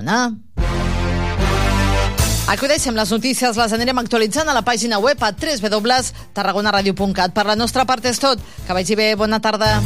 [0.00, 0.36] Tarragona.
[2.50, 7.34] Acudeixem les notícies, les anirem actualitzant a la pàgina web a www.tarragonaradio.cat.
[7.34, 8.40] Per la nostra part és tot.
[8.66, 9.82] Que vagi bé, bona tarda.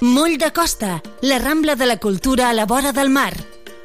[0.00, 3.55] Moll de Costa, la Rambla de la Cultura a la vora del mar.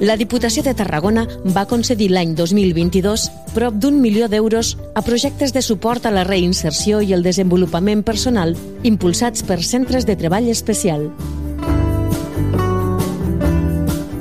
[0.00, 5.60] La Diputació de Tarragona va concedir l'any 2022 prop d'un milió d'euros a projectes de
[5.60, 11.04] suport a la reinserció i el desenvolupament personal impulsats per centres de treball especial.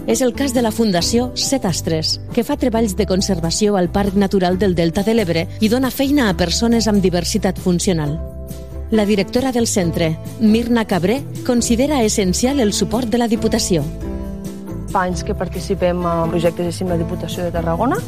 [0.04, 4.60] És el cas de la Fundació Cetastres, que fa treballs de conservació al Parc Natural
[4.60, 8.20] del Delta de l'Ebre i dona feina a persones amb diversitat funcional.
[8.92, 13.86] La directora del centre, Mirna Cabré, considera essencial el suport de la Diputació
[14.90, 18.00] fa anys que participem en projectes així amb la Diputació de Tarragona.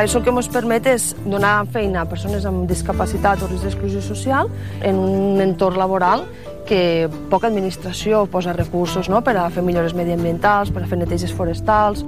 [0.00, 4.48] Això que ens permet és donar feina a persones amb discapacitat o risc d'exclusió social
[4.80, 6.24] en un entorn laboral
[6.68, 9.20] que poca administració posa recursos no?
[9.20, 12.06] per a fer millores mediambientals, per a fer neteges forestals.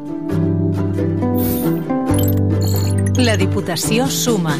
[3.20, 4.56] La Diputació suma.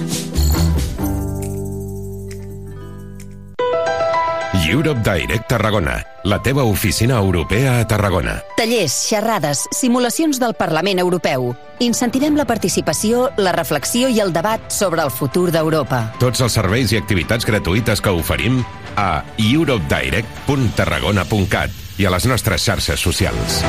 [4.75, 8.43] Europe Direct Tarragona, la teva oficina europea a Tarragona.
[8.59, 11.55] Tallers, xerrades, simulacions del Parlament Europeu.
[11.79, 16.19] Incentivem la participació, la reflexió i el debat sobre el futur d'Europa.
[16.19, 18.67] Tots els serveis i activitats gratuïtes que oferim
[18.99, 21.71] a europedirect.tarragona.cat
[22.03, 23.63] i a les nostres xarxes socials.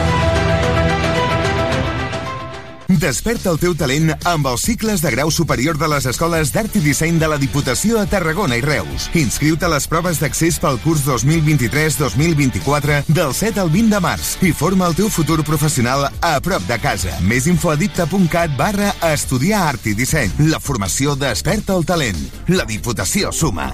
[2.87, 6.81] Desperta el teu talent amb els cicles de grau superior de les escoles d'art i
[6.83, 9.09] disseny de la Diputació a Tarragona i Reus.
[9.17, 14.53] Inscriu-te a les proves d'accés pel curs 2023-2024 del 7 al 20 de març i
[14.53, 17.17] forma el teu futur professional a prop de casa.
[17.25, 20.31] Més info a dipta.cat barra estudiar art i disseny.
[20.53, 22.21] La formació desperta el talent.
[22.53, 23.73] La Diputació suma.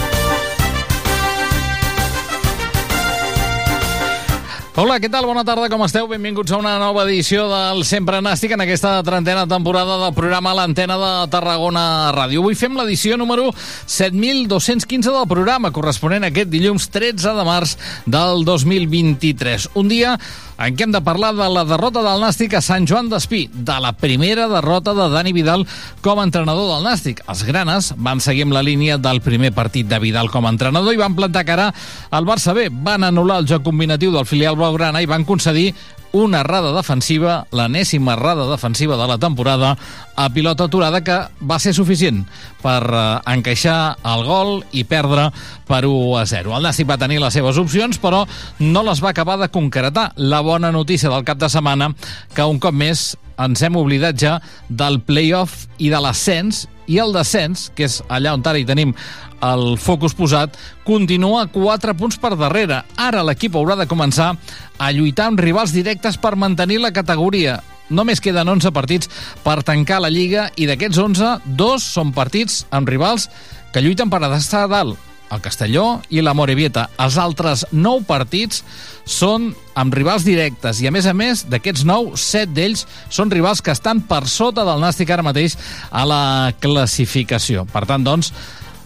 [4.71, 5.25] Hola, què tal?
[5.27, 6.05] Bona tarda, com esteu?
[6.07, 10.95] Benvinguts a una nova edició del Sempre Nàstic en aquesta trentena temporada del programa L'Antena
[10.95, 12.39] de Tarragona Ràdio.
[12.39, 17.75] Avui fem l'edició número 7215 del programa, corresponent a aquest dilluns 13 de març
[18.07, 19.73] del 2023.
[19.75, 20.15] Un dia
[20.61, 23.77] en què hem de parlar de la derrota del Nàstic a Sant Joan d'Espí, de
[23.81, 25.65] la primera derrota de Dani Vidal
[26.05, 27.23] com a entrenador del Nàstic.
[27.31, 30.93] Els granes van seguir amb la línia del primer partit de Vidal com a entrenador
[30.93, 31.71] i van plantar cara
[32.11, 32.67] al Barça B.
[32.69, 35.71] Van anul·lar el joc combinatiu del filial blaugrana i van concedir
[36.11, 39.75] una errada defensiva, l'enèsima errada defensiva de la temporada,
[40.15, 41.17] a pilota aturada que
[41.47, 42.23] va ser suficient
[42.61, 45.29] per eh, encaixar el gol i perdre
[45.67, 46.55] per 1 a 0.
[46.57, 48.25] El Nàstic va tenir les seves opcions, però
[48.59, 50.11] no les va acabar de concretar.
[50.17, 51.91] La bona notícia del cap de setmana
[52.35, 53.11] que un cop més
[53.41, 54.37] ens hem oblidat ja
[54.69, 58.93] del playoff i de l'ascens i el descens, que és allà on ara hi tenim
[59.41, 62.81] el focus posat, continua 4 punts per darrere.
[62.99, 64.33] Ara l'equip haurà de començar
[64.77, 67.61] a lluitar amb rivals directes per mantenir la categoria.
[67.91, 69.11] Només queden 11 partits
[69.43, 73.27] per tancar la Lliga i d'aquests 11, dos són partits amb rivals
[73.71, 76.89] que lluiten per estar a dalt el Castelló i la Morevieta.
[76.99, 78.61] Els altres 9 partits
[79.07, 83.63] són amb rivals directes i, a més a més, d'aquests 9, 7 d'ells són rivals
[83.63, 85.55] que estan per sota del Nàstic ara mateix
[85.89, 86.23] a la
[86.59, 87.65] classificació.
[87.71, 88.33] Per tant, doncs,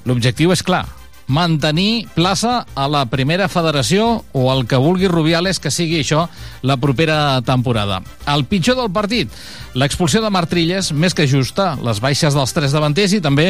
[0.06, 0.86] l'objectiu és clar,
[1.28, 6.28] mantenir plaça a la primera federació o el que vulgui Rubiales que sigui això
[6.62, 8.02] la propera temporada.
[8.30, 9.32] El pitjor del partit,
[9.76, 13.50] l'expulsió de Martrilles, més que justa, les baixes dels tres davanters i també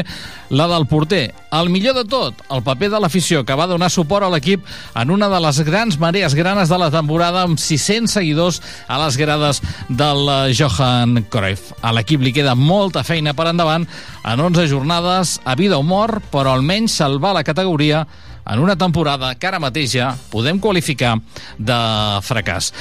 [0.49, 1.29] la del porter.
[1.55, 4.65] El millor de tot, el paper de l'afició que va donar suport a l'equip
[4.97, 9.17] en una de les grans marees granes de la temporada amb 600 seguidors a les
[9.21, 11.71] grades del eh, Johan Cruyff.
[11.85, 13.85] A l'equip li queda molta feina per endavant
[14.25, 18.05] en 11 jornades a vida o mort, però almenys salvar la categoria
[18.45, 21.17] en una temporada que ara mateix ja podem qualificar
[21.57, 21.79] de
[22.25, 22.71] fracàs.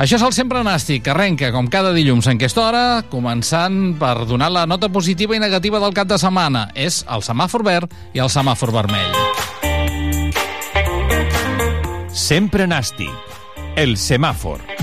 [0.00, 4.24] Això és el Sempre Nàstic, que arrenca com cada dilluns en aquesta hora, començant per
[4.24, 6.70] donar la nota positiva i negativa del cap de setmana.
[6.74, 9.12] És el semàfor verd i el semàfor vermell.
[12.10, 13.36] Sempre Nàstic,
[13.76, 14.79] el semàfor.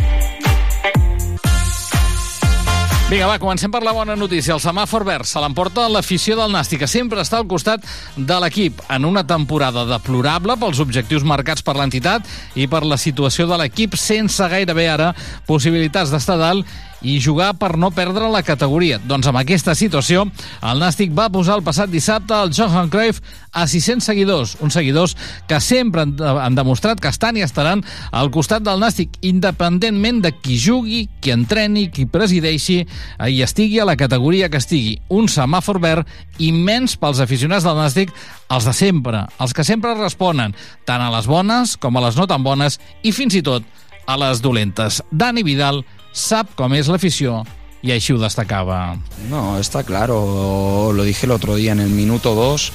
[3.07, 4.51] Vinga, va, comencem per la bona notícia.
[4.51, 7.85] El semàfor verd se l'emporta l'afició del Nàstic, que sempre està al costat
[8.17, 12.27] de l'equip en una temporada deplorable pels objectius marcats per l'entitat
[12.59, 15.13] i per la situació de l'equip sense gairebé ara
[15.47, 16.67] possibilitats d'estar dalt
[17.01, 18.99] i jugar per no perdre la categoria.
[19.03, 20.25] Doncs amb aquesta situació,
[20.65, 23.21] el Nàstic va posar el passat dissabte el Johan Cruyff
[23.51, 25.15] a 600 seguidors, uns seguidors
[25.49, 30.33] que sempre han, han demostrat que estan i estaran al costat del Nàstic, independentment de
[30.35, 34.97] qui jugui, qui entreni, qui presideixi i estigui a la categoria que estigui.
[35.09, 36.09] Un semàfor verd
[36.43, 38.13] immens pels aficionats del Nàstic,
[38.53, 40.55] els de sempre, els que sempre responen,
[40.85, 43.65] tant a les bones com a les no tan bones i fins i tot
[44.07, 45.01] a les dolentes.
[45.11, 47.43] Dani Vidal, sap com és l'afició
[47.85, 48.97] i així ho destacava.
[49.29, 52.71] No, está claro, lo dije el otro día en el minuto 2.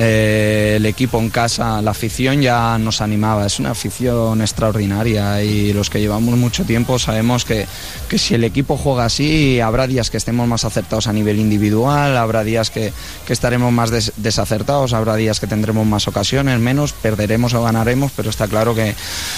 [0.00, 3.44] Eh, el equipo en casa, la afición ya nos animaba.
[3.46, 7.66] Es una afición extraordinaria y los que llevamos mucho tiempo sabemos que,
[8.08, 12.16] que si el equipo juega así, habrá días que estemos más acertados a nivel individual,
[12.16, 12.92] habrá días que,
[13.26, 18.12] que estaremos más des- desacertados, habrá días que tendremos más ocasiones, menos, perderemos o ganaremos,
[18.14, 18.94] pero está claro que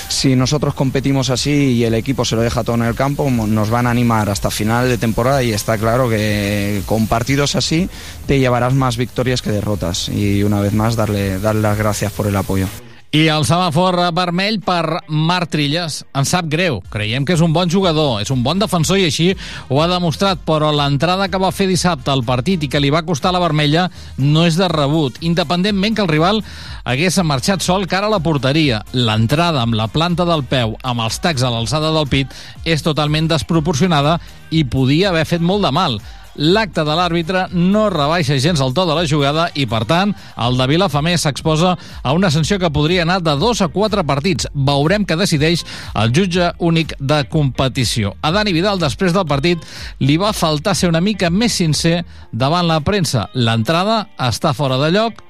[0.09, 3.71] si nosotros competimos así y el equipo se lo deja todo en el campo, nos
[3.71, 7.89] van a animar hasta final de temporada y está claro que con partidos así
[8.31, 10.09] te llevarás más victorias que derrotas.
[10.09, 12.69] Y una vez más darle, darle las gracias por el apoyo.
[13.11, 15.97] I el semàfor vermell per Marc Trilles.
[16.15, 16.77] Ens sap greu.
[16.93, 19.33] Creiem que és un bon jugador, és un bon defensor i així
[19.67, 23.03] ho ha demostrat, però l'entrada que va fer dissabte al partit i que li va
[23.03, 26.39] costar la vermella no és de rebut, independentment que el rival
[26.85, 28.85] hagués marxat sol cara a la porteria.
[28.95, 32.31] L'entrada amb la planta del peu, amb els tacs a l'alçada del pit,
[32.63, 34.21] és totalment desproporcionada
[34.55, 35.99] i podia haver fet molt de mal.
[36.39, 40.59] L'acte de l'àrbitre no rebaixa gens el to de la jugada i, per tant, el
[40.59, 44.47] de Vilafamé s'exposa a una sanció que podria anar de dos a quatre partits.
[44.55, 45.65] Veurem què decideix
[45.99, 48.15] el jutge únic de competició.
[48.23, 49.65] A Dani Vidal, després del partit,
[49.99, 53.27] li va faltar ser una mica més sincer davant la premsa.
[53.35, 55.25] L'entrada està fora de lloc,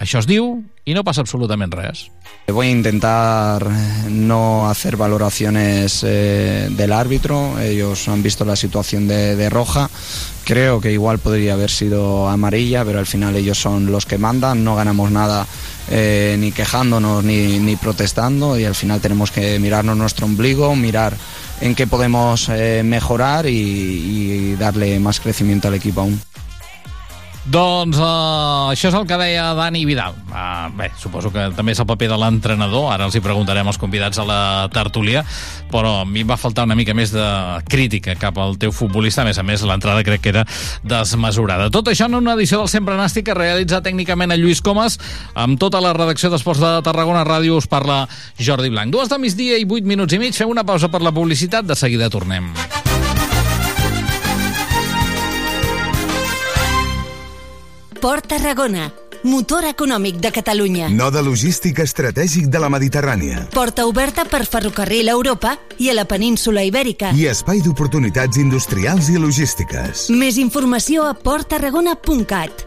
[0.00, 2.06] això es diu, i no passa absolutament res.
[2.46, 3.66] Voy a intentar
[4.08, 7.58] no hacer valoraciones eh, del árbitro.
[7.58, 9.90] Ellos han visto la situación de, roja.
[10.44, 14.62] Creo que igual podría haber sido amarilla, pero al final ellos son los que mandan.
[14.62, 15.44] No ganamos nada
[15.90, 21.16] eh, ni quejándonos ni, ni protestando y al final tenemos que mirarnos nuestro ombligo, mirar
[21.60, 26.20] en qué podemos eh, mejorar y, y darle más crecimiento al equipo aún.
[27.46, 30.16] Doncs uh, això és el que deia Dani Vidal.
[30.32, 33.78] Uh, bé, suposo que també és el paper de l'entrenador, ara els hi preguntarem als
[33.78, 34.38] convidats a la
[34.74, 35.22] tertúlia,
[35.70, 37.26] però a mi em va faltar una mica més de
[37.70, 40.42] crítica cap al teu futbolista, a més a més l'entrada crec que era
[40.82, 41.70] desmesurada.
[41.70, 44.98] Tot això en una edició del Sempre Nàstic que realitza tècnicament a Lluís Comas,
[45.38, 48.04] amb tota la redacció d'Esports de Tarragona Ràdio us parla
[48.40, 48.90] Jordi Blanc.
[48.90, 51.78] Dues de migdia i vuit minuts i mig, fem una pausa per la publicitat, de
[51.78, 52.50] seguida tornem.
[58.00, 58.92] Port Tarragona,
[59.24, 60.88] motor econòmic de Catalunya.
[60.92, 63.46] Node logístic estratègic de la Mediterrània.
[63.54, 67.14] Porta oberta per ferrocarril a Europa i a la península Ibèrica.
[67.16, 70.08] I espai d'oportunitats industrials i logístiques.
[70.12, 72.66] Més informació a porttarragona.cat.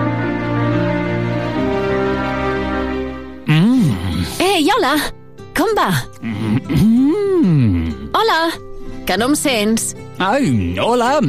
[4.51, 4.97] Ei, hola!
[5.55, 5.87] Com va?
[8.19, 8.39] Hola!
[9.07, 9.93] Que no em sents?
[10.19, 11.19] Ai, hola!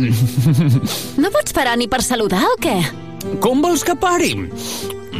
[1.22, 2.74] No pots parar ni per saludar o què?
[3.44, 4.32] Com vols que pari?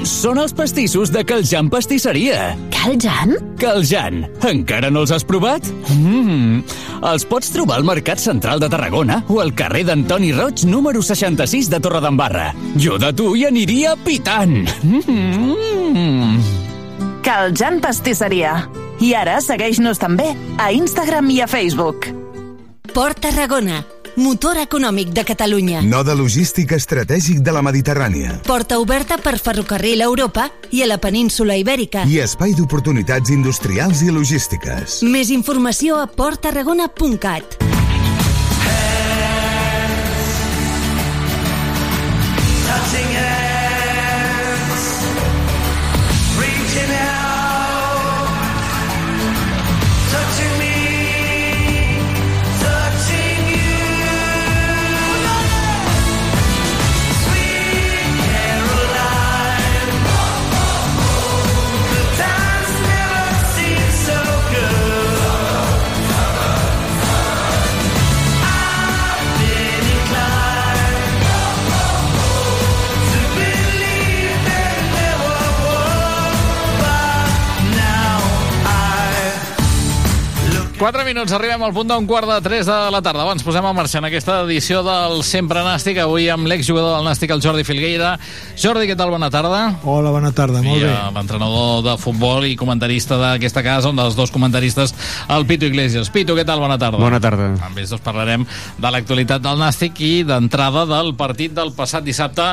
[0.09, 2.57] Són els pastissos de Caljan Pastisseria.
[2.75, 3.37] Caljan?
[3.61, 4.25] Caljan.
[4.51, 5.69] Encara no els has provat?
[5.95, 6.65] Mmm.
[7.13, 11.71] Els pots trobar al Mercat Central de Tarragona o al carrer d'Antoni Roig, número 66
[11.71, 12.51] de Torredembarra.
[12.83, 14.59] Jo de tu hi aniria pitant.
[14.83, 16.62] Mmm.
[17.23, 18.67] Caljan Pastisseria.
[19.03, 22.09] I ara segueix-nos també a Instagram i a Facebook.
[22.93, 23.79] Port Tarragona,
[24.19, 25.85] motor econòmic de Catalunya.
[25.87, 28.41] Node logístic estratègic de la Mediterrània.
[28.47, 32.05] Porta oberta per ferrocarril a Europa i a la península Ibèrica.
[32.11, 35.01] I espai d'oportunitats industrials i logístiques.
[35.07, 37.72] Més informació a porttarragona.cat.
[80.83, 83.23] 4 minuts, arribem al punt d'un quart de 3 de la tarda.
[83.23, 87.31] Abans posem a marxa en aquesta edició del Sempre Nàstic, avui amb l'exjugador del Nàstic,
[87.31, 88.17] el Jordi Filgueira.
[88.59, 89.13] Jordi, què tal?
[89.15, 89.61] Bona tarda.
[89.87, 90.97] Hola, bona tarda, molt I bé.
[91.15, 94.91] l'entrenador de futbol i comentarista d'aquesta casa, un dels dos comentaristes,
[95.31, 96.11] el Pito Iglesias.
[96.11, 96.59] Pito, què tal?
[96.59, 96.99] Bona tarda.
[96.99, 97.53] Bona tarda.
[97.63, 102.49] Amb ells dos parlarem de l'actualitat del Nàstic i d'entrada del partit del passat dissabte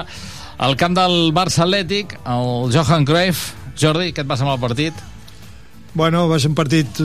[0.59, 3.55] al camp del Barça Atlètic, el Johan Cruyff.
[3.73, 4.93] Jordi, què et passa amb el partit?
[5.97, 7.01] Bueno, va ser un partit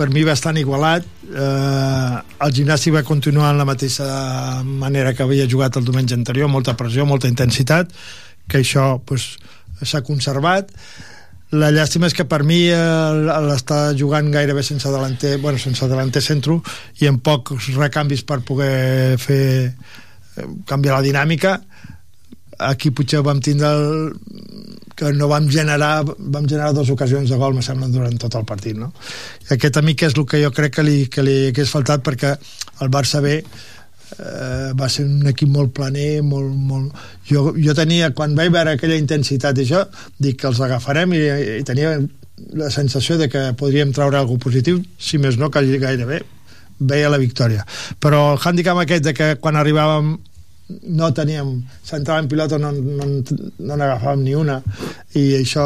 [0.00, 1.04] per mi bastant igualat.
[1.28, 2.16] Eh,
[2.46, 4.06] el gimnàstic va continuar en la mateixa
[4.64, 7.92] manera que havia jugat el diumenge anterior, molta pressió, molta intensitat,
[8.48, 9.34] que això pues,
[9.84, 10.72] s'ha conservat.
[11.52, 12.80] La llàstima és que per mi eh,
[13.44, 16.60] l'està jugant gairebé sense delanter, bueno, sense delanter centro
[17.02, 21.58] i amb pocs recanvis per poder fer eh, canviar la dinàmica
[22.68, 24.12] aquí potser vam tindre el,
[25.00, 28.44] que no vam generar vam generar dues ocasions de gol me sembla durant tot el
[28.44, 28.92] partit no?
[29.48, 31.72] I aquest a mi que és el que jo crec que li, que li hagués
[31.72, 32.34] faltat perquè
[32.84, 37.00] el Barça B eh, va ser un equip molt planer molt, molt...
[37.30, 39.86] Jo, jo tenia quan vaig veure aquella intensitat i això
[40.18, 41.24] dic que els agafarem i,
[41.60, 41.96] i tenia
[42.60, 46.22] la sensació de que podríem treure alguna positiu si més no que gairebé
[46.80, 47.64] veia la victòria
[48.00, 50.18] però el hàndicap aquest de que quan arribàvem
[50.96, 51.52] no teníem,
[51.86, 54.60] s'entrava en pilota no, no, no n'agafàvem ni una
[55.18, 55.64] i això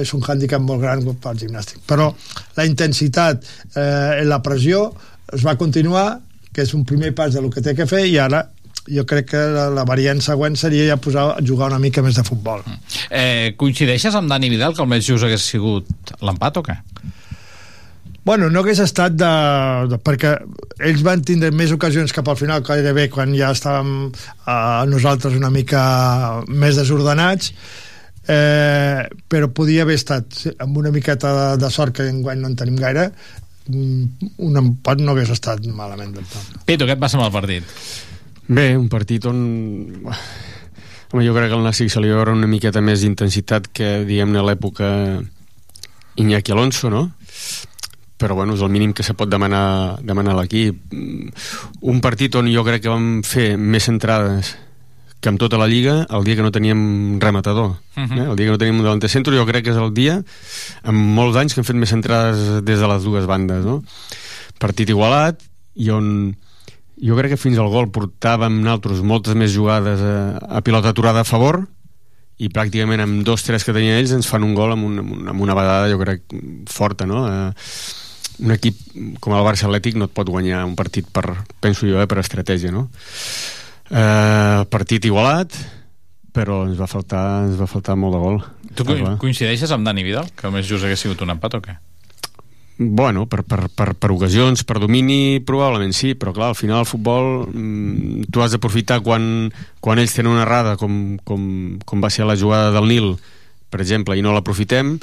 [0.00, 2.10] és un hàndicap molt gran pel gimnàstic, però
[2.56, 3.44] la intensitat,
[3.74, 4.88] eh, la pressió
[5.34, 6.20] es va continuar,
[6.52, 8.46] que és un primer pas del que té que fer i ara
[8.86, 12.24] jo crec que la, la variant següent seria ja posar jugar una mica més de
[12.26, 12.62] futbol.
[13.10, 16.78] Eh, coincideixes amb Dani Vidal que el més just hagués sigut l'empat o què?
[18.26, 19.32] Bueno, no hagués estat de,
[19.86, 19.96] de...
[20.02, 20.32] perquè
[20.82, 25.52] ells van tindre més ocasions cap al final, gairebé quan ja estàvem eh, nosaltres una
[25.54, 25.82] mica
[26.50, 27.52] més desordenats,
[28.26, 32.56] eh, però podia haver estat amb una miqueta de, de sort que enguany no en
[32.58, 33.04] tenim gaire
[33.70, 36.58] mm, un empat no hagués estat malament del tot.
[36.66, 37.78] Pito, què et passa amb el partit?
[38.48, 39.38] Bé, un partit on...
[41.12, 44.00] Home, jo crec que al Nàstic se li va veure una miqueta més d'intensitat que,
[44.10, 44.90] diguem-ne, a l'època
[46.18, 47.06] Iñaki Alonso, no?
[48.16, 50.78] Però bueno, és el mínim que se pot demanar, demanar a l'equip.
[51.82, 54.54] Un partit on jo crec que vam fer més entrades
[55.20, 57.76] que amb tota la Lliga el dia que no teníem rematador.
[57.96, 58.18] Uh -huh.
[58.20, 58.30] eh?
[58.30, 60.22] El dia que no teníem un delanter centre jo crec que és el dia
[60.82, 63.64] amb molts anys que hem fet més entrades des de les dues bandes.
[63.64, 63.82] No?
[64.58, 65.40] Partit igualat
[65.74, 66.36] i on
[66.96, 71.20] jo crec que fins al gol portàvem nosaltres moltes més jugades a, a pilota aturada
[71.20, 71.66] a favor
[72.38, 75.12] i pràcticament amb dos, tres que tenien ells ens fan un gol amb, un, amb,
[75.12, 76.22] una, amb una vedada jo crec
[76.68, 77.26] forta no?
[77.28, 77.52] Eh,
[78.42, 78.76] un equip
[79.22, 81.24] com el Barça Atlètic no et pot guanyar un partit per,
[81.62, 82.86] penso jo, eh, per estratègia no?
[83.90, 85.56] eh, partit igualat
[86.36, 88.40] però ens va faltar, ens va faltar molt de gol
[88.76, 90.26] Tu co coincideixes amb Dani Vidal?
[90.36, 91.76] Que més just hagués sigut un empat o què?
[92.78, 96.88] Bueno, per, per, per, per ocasions, per domini, probablement sí, però clar, al final el
[96.88, 99.48] futbol mm, tu has d'aprofitar quan,
[99.80, 101.46] quan ells tenen una errada, com, com,
[101.88, 103.08] com va ser la jugada del Nil,
[103.70, 104.96] per exemple, i no l'aprofitem,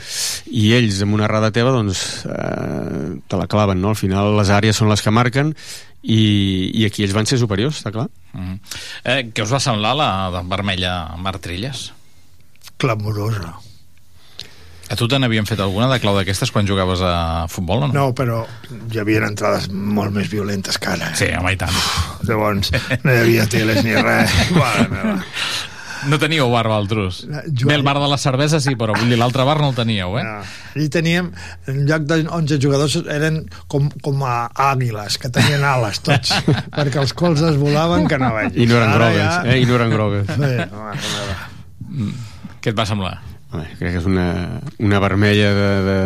[0.52, 3.92] i ells amb una errada teva, doncs, eh, te la claven, no?
[3.94, 5.52] Al final les àrees són les que marquen,
[6.04, 6.22] i,
[6.76, 8.08] i aquí ells van ser superiors, està clar.
[8.34, 8.80] Mm -hmm.
[9.04, 11.92] eh, què us va semblar la de vermella Martrilles?
[12.78, 13.54] Clamorosa.
[14.90, 17.94] A tu te n'havien fet alguna de clau d'aquestes quan jugaves a futbol o no?
[17.94, 18.46] No, però
[18.92, 21.16] hi havia entrades molt més violentes que ara.
[21.16, 21.74] Sí, home, i tant.
[22.28, 22.72] Llavors,
[23.04, 24.36] no hi havia teles ni res.
[24.60, 25.16] Mare meva.
[26.10, 27.22] No teníeu bar Valtrus.
[27.28, 29.76] Joan- Bé, el bar de la cervesa sí, però vull dir, l'altre bar no el
[29.78, 30.24] teníeu, eh?
[30.76, 31.32] Allí teníem,
[31.68, 36.34] en lloc de 11 jugadors, eren com, com a àguiles, que tenien ales tots,
[36.78, 38.58] perquè els colzes volaven que no veig.
[38.58, 39.60] I no eren Ara grogues, ja- eh?
[39.62, 40.28] I no eren grogues.
[40.28, 41.26] Sí, no, no,
[42.04, 42.14] no.
[42.64, 43.18] Què et va semblar?
[43.54, 44.28] Home, crec que és una,
[44.82, 45.98] una vermella de, de,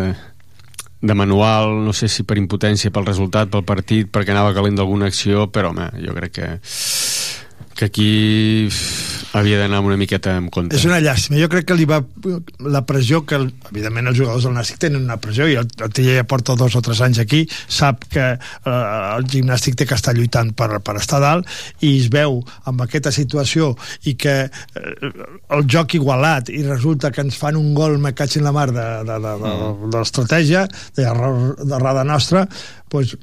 [1.07, 5.07] de manual, no sé si per impotència, pel resultat, pel partit, perquè anava calent d'alguna
[5.07, 6.49] acció, però home, jo crec que
[7.77, 8.67] que aquí
[9.33, 10.75] havia d'anar una miqueta en compte.
[10.77, 11.39] És una llàstima.
[11.41, 12.01] Jo crec que li va...
[12.63, 15.91] La pressió que, el- evidentment, els jugadors del Nàstic tenen una pressió, i el, el
[15.95, 19.97] Tilla ja porta dos o tres anys aquí, sap que eh, el gimnàstic té que
[19.97, 21.47] estar lluitant per, per estar dalt,
[21.83, 23.73] i es veu amb aquesta situació
[24.09, 25.11] i que eh,
[25.57, 29.19] el joc igualat, i resulta que ens fan un gol, me la mar, de, de,
[29.23, 30.67] de, de, de, de l'estratègia,
[30.97, 32.47] d'error- d'errada nostra,
[32.91, 33.15] doncs,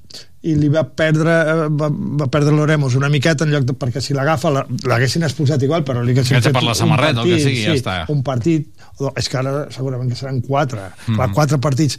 [0.44, 1.88] i li va perdre eh, va,
[2.20, 5.84] va perdre l'Oremos una miqueta en lloc de, perquè si l'agafa la- l'haguessin expulsat igual
[5.88, 7.94] però li haguessin fet per la un samarreta, el que partit, sigui, ja està.
[8.12, 8.68] un partit
[9.00, 11.14] o- és que ara segurament que seran quatre mm.
[11.16, 11.32] -hmm.
[11.32, 11.96] quatre partits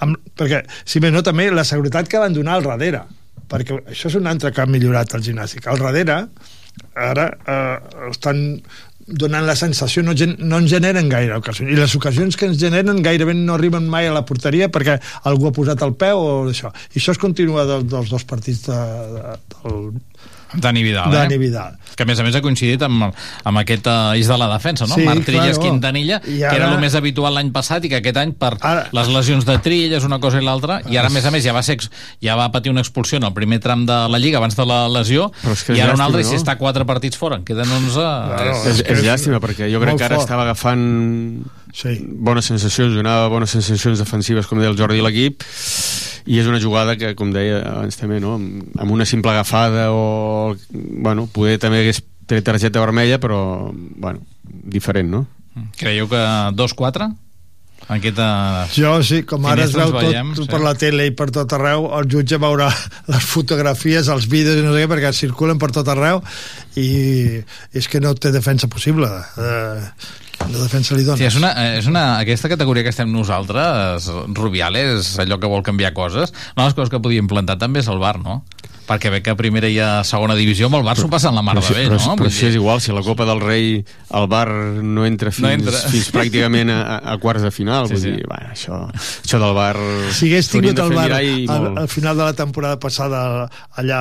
[0.00, 3.02] amb, perquè si més no també la seguretat que van donar al darrere
[3.48, 6.28] perquè això és un altre que ha millorat el gimnàstic al darrere
[6.96, 7.78] ara eh,
[8.10, 8.62] estan
[9.12, 13.02] donant la sensació, no, no en generen gaire ocasions, i les ocasions que ens generen
[13.04, 16.72] gairebé no arriben mai a la porteria perquè algú ha posat el peu o això,
[16.92, 18.80] i això es continua del, dels dos partits de,
[19.16, 19.82] de, del,
[20.54, 21.38] Dani Vidal, Dani eh?
[21.38, 21.76] Vidal.
[21.96, 23.04] Que a més a més ha coincidit amb,
[23.44, 24.94] amb aquest uh, eix de la defensa, no?
[24.96, 25.62] Sí, Marc Trilles claro.
[25.70, 28.54] Quintanilla, I que era ara- el més habitual l'any passat i que aquest any per
[28.92, 31.52] les lesions de Trilles, una cosa i l'altra, i ara a més a més ja
[31.56, 31.78] va, ser,
[32.22, 34.88] ja va patir una expulsió en el primer tram de la Lliga abans de la
[34.88, 36.42] lesió, Però és que és i ara un altre, i si no?
[36.42, 38.06] està quatre partits fora, en queden 11...
[38.72, 40.26] és, és llàstima, perquè jo crec que ara fort.
[40.28, 40.84] estava agafant
[41.72, 41.96] sí.
[42.00, 45.46] bones sensacions, donava bones sensacions defensives, com deia el Jordi i l'equip,
[46.28, 48.36] i és una jugada que, com deia abans també, no?
[48.38, 50.54] amb amb una simple agafada o...
[50.70, 55.26] Bueno, poder també hagués tret targeta vermella, però, bueno, diferent, no?
[55.76, 56.22] Creieu que
[56.56, 57.10] 2-4?
[57.88, 58.26] En aquesta...
[58.72, 60.52] Jo sí, com ara es veu tot, veiem, tot sí.
[60.52, 62.70] per la tele i per tot arreu, el jutge veurà
[63.12, 66.22] les fotografies, els vídeos i no sé què, perquè circulen per tot arreu
[66.78, 67.42] i
[67.74, 69.10] és que no té defensa possible.
[69.36, 69.90] Eh,
[70.50, 71.18] la defensa li dona.
[71.20, 75.92] Sí, és una, és una, aquesta categoria que estem nosaltres, Rubiales, allò que vol canviar
[75.96, 78.42] coses, una de les coses que podíem plantar també és el bar, no?
[78.82, 81.42] Perquè ve que a primera i a segona divisió amb el bar s'ho passen la
[81.42, 82.16] mar però, de bé, però, no?
[82.18, 84.48] però si és igual, si a la Copa del Rei el bar
[84.82, 85.78] no entra fins, No entra.
[85.92, 88.10] fins pràcticament a, a quarts de final Sí, vull sí.
[88.18, 88.80] dir, va, això,
[89.22, 89.76] això del bar
[90.12, 91.78] si hagués tingut el bar al, molt.
[91.84, 94.00] al final de la temporada passada allà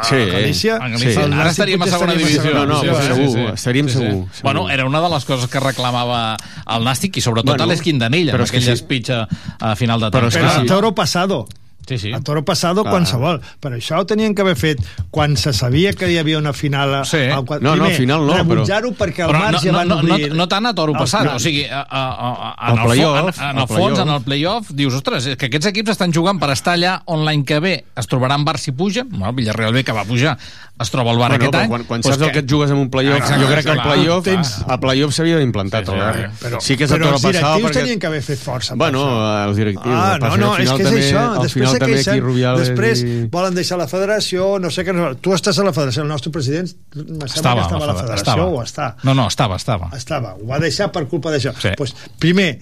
[0.00, 1.24] a, Sí, a Galícia, a Galícia.
[1.28, 2.54] el Ara estaríem a segona divisió.
[2.54, 4.42] No, no, però segur, estaríem segur, segur.
[4.42, 8.50] Bueno, era una de les coses que reclamava el Nàstic i sobretot Bueno, però és
[8.50, 8.82] que aquell sí.
[8.82, 9.26] speech a,
[9.60, 10.60] a final de Però, temporada.
[10.62, 11.46] a toro passado.
[11.86, 12.12] Sí, sí.
[12.12, 13.40] A toro passado qualsevol.
[13.60, 14.78] Però això ho tenien que haver fet
[15.10, 16.94] quan se sabia que hi havia una final.
[16.94, 17.18] A, Sí.
[17.28, 19.72] a, quan, No, no, al final no, però- Rebutjar-ho perquè al Però març no, ja
[19.72, 20.32] no, van no, no, obrir...
[20.34, 21.36] no tant a toro els passat, plans.
[21.36, 24.08] o sigui, a, a, a, Al en, el, playoff, en, en al el fons, en
[24.08, 27.44] el playoff, dius, ostres, és que aquests equips estan jugant per estar allà on l'any
[27.44, 30.38] que ve es trobaran Bar si puja, bueno, el Villarreal B que va pujar,
[30.80, 31.68] es troba el Bar Bueno, aquest però any.
[31.68, 34.24] quan, quan saps el que et jugues en un playoff, jo crec que el playoff,
[34.26, 37.22] Tens- el playoff s'havia d'implantar Sí, sí, Però, sí que és el però toro els
[37.22, 37.80] passat directius perquè...
[37.82, 38.74] tenien que haver fet força.
[38.76, 39.48] Bueno, això.
[39.48, 39.94] els directius.
[39.94, 41.22] Ah, el no, no, al és que és això.
[41.36, 43.14] Al Després se queixen, Rubiales després i...
[43.32, 44.94] volen deixar la federació, no sé què...
[44.96, 45.12] No.
[45.22, 48.46] Tu estàs a la federació, el nostre president Estava, que estava a la federació estava.
[48.46, 48.90] o està.
[49.08, 49.90] No, no, estava, estava.
[49.96, 51.54] Estava, ho va deixar per culpa d'això.
[51.62, 51.74] Sí.
[51.78, 52.52] Pues, primer,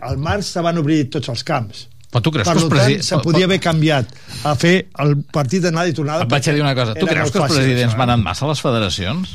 [0.00, 1.86] al març se van obrir tots els camps.
[2.08, 3.10] Però tu creus per que els presidents...
[3.10, 4.14] se podia haver canviat
[4.48, 6.24] a fer el partit d'anada i tornada.
[6.24, 6.96] Et vaig a dir una cosa.
[6.96, 8.00] Tu creus que els presidents això, eh?
[8.00, 9.34] manen massa a les federacions?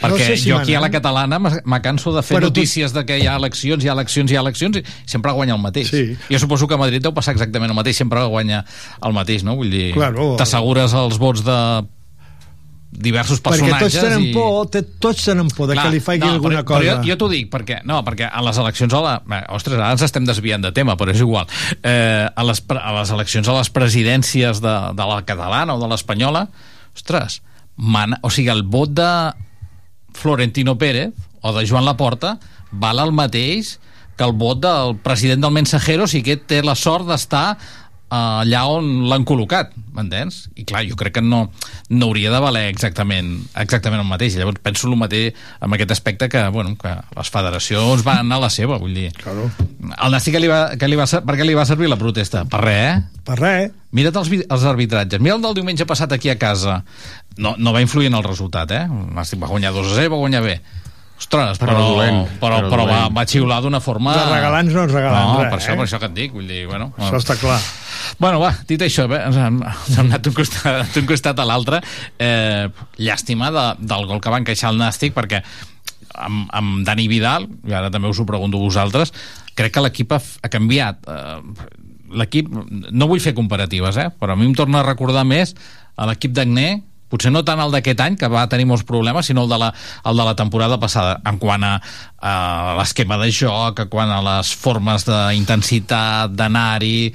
[0.00, 2.92] Perquè sé si jo aquí a la catalana me canso de fer Però tu- notícies
[2.94, 5.62] de que hi ha eleccions, hi ha eleccions, hi ha eleccions, i sempre guanya el
[5.62, 5.90] mateix.
[5.90, 6.16] Sí.
[6.30, 8.64] Jo suposo que a Madrid deu passar exactament el mateix, sempre guanya
[9.02, 9.56] el mateix, no?
[9.58, 10.36] Vull dir, Claro.
[10.38, 11.58] t'assegures els vots de
[12.90, 14.30] diversos Perquè personatges tots tenen i...
[14.32, 16.78] por, te, tots tenen por de que li faci alguna però, cosa.
[16.80, 19.12] Però jo, jo t'ho dic, perquè, no, perquè a les eleccions a la...
[19.54, 21.46] Ostres, ara ens estem desviant de tema, però és igual.
[21.82, 25.90] Eh, a, les, a les eleccions a les presidències de, de la catalana o de
[25.92, 26.46] l'espanyola,
[26.96, 27.42] ostres,
[27.76, 29.10] man, o sigui, el vot de
[30.18, 32.36] Florentino Pérez o de Joan Laporta
[32.70, 33.78] val el mateix
[34.18, 38.64] que el vot del president del Mensajero si aquest té la sort d'estar eh, allà
[38.72, 40.40] on l'han col·locat, m'entens?
[40.58, 41.44] I clar, jo crec que no,
[41.92, 43.30] no hauria de valer exactament,
[43.62, 44.36] exactament el mateix.
[44.38, 48.46] Llavors penso el mateix amb aquest aspecte que, bueno, que les federacions van anar a
[48.48, 49.10] la seva, vull dir.
[49.22, 49.48] Claro.
[49.94, 52.44] El Nasti que li va, que li va, per què li va servir la protesta?
[52.50, 53.22] Per res, eh?
[53.28, 53.74] Per res.
[53.94, 55.22] Mira't els, els arbitratges.
[55.24, 56.82] Mira el del diumenge passat aquí a casa.
[57.38, 58.84] No, no va influir en el resultat, eh?
[58.84, 60.58] El Nàstic va guanyar 2 a 0, va guanyar bé.
[61.18, 64.12] Ostres, però, Però dolent, però, però però va, va xiular d'una forma...
[64.14, 65.78] De regalants no ens regalen no, res, per això, eh?
[65.80, 66.92] per això que et dic, vull dir, bueno...
[66.94, 67.56] Això està clar.
[68.22, 71.46] Bueno, va, dit això, bé, ens hem, ens hem anat d'un costat, d'un costat a
[71.48, 71.80] l'altre.
[72.22, 72.70] Eh,
[73.02, 75.42] llàstima de, del gol que va encaixar el Nàstic, perquè
[76.14, 79.12] amb, amb Dani Vidal, i ara també us ho pregunto a vosaltres,
[79.58, 81.02] crec que l'equip ha, ha canviat.
[81.02, 81.74] Eh,
[82.22, 82.54] l'equip,
[82.94, 85.56] no vull fer comparatives, eh, però a mi em torna a recordar més
[85.98, 86.70] a l'equip d'Agné,
[87.08, 89.72] potser no tant el d'aquest any, que va tenir molts problemes, sinó el de la,
[90.04, 91.74] el de la temporada passada, en quant a,
[92.20, 92.34] a
[92.80, 97.12] l'esquema de joc, a quant a les formes d'intensitat, d'anar-hi,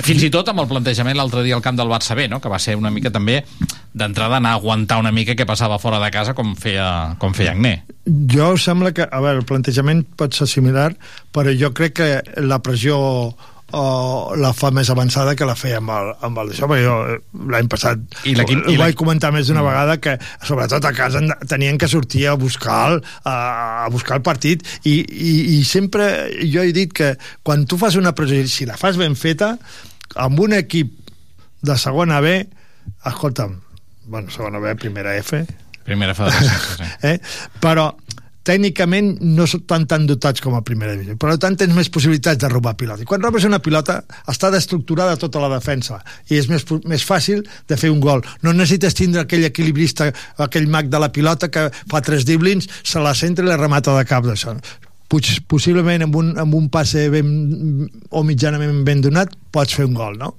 [0.00, 2.40] fins i tot amb el plantejament l'altre dia al camp del Barça B, no?
[2.40, 3.42] que va ser una mica també
[3.92, 7.52] d'entrada anar a aguantar una mica què passava fora de casa com feia, com feia
[7.52, 7.74] Agné.
[8.32, 10.92] Jo sembla que, a veure, el plantejament pot ser similar,
[11.34, 12.10] però jo crec que
[12.40, 12.96] la pressió
[13.72, 16.96] o la fa més avançada que la feia amb el, amb el d'això, perquè jo
[17.14, 17.18] eh,
[17.54, 21.22] l'any passat I l'equip- ho i vaig comentar més d'una vegada que sobretot a casa
[21.22, 23.36] en- tenien que sortir a buscar el, a,
[23.84, 26.06] a buscar el partit i, i, i sempre
[26.52, 29.54] jo he dit que quan tu fas una pressió, si la fas ben feta
[30.20, 30.92] amb un equip
[31.62, 32.36] de segona B
[33.06, 33.56] escolta'm,
[34.06, 35.44] bueno, segona B, primera F
[35.82, 36.84] Primera federació, sí.
[37.08, 37.16] eh?
[37.58, 37.88] però
[38.46, 42.50] tècnicament no són tan dotats com a primera divisió per tant tens més possibilitats de
[42.50, 44.00] robar pilota i quan robes una pilota
[44.30, 46.00] està destructurada tota la defensa
[46.30, 50.10] i és més, més fàcil de fer un gol no necessites tindre aquell equilibrista
[50.42, 53.94] aquell mag de la pilota que fa tres driblings se la centra i la remata
[53.98, 54.26] de cap
[55.12, 57.26] Puig- possiblement amb un, amb un passe ben,
[58.16, 60.30] o mitjanament ben donat pots fer un gol, no?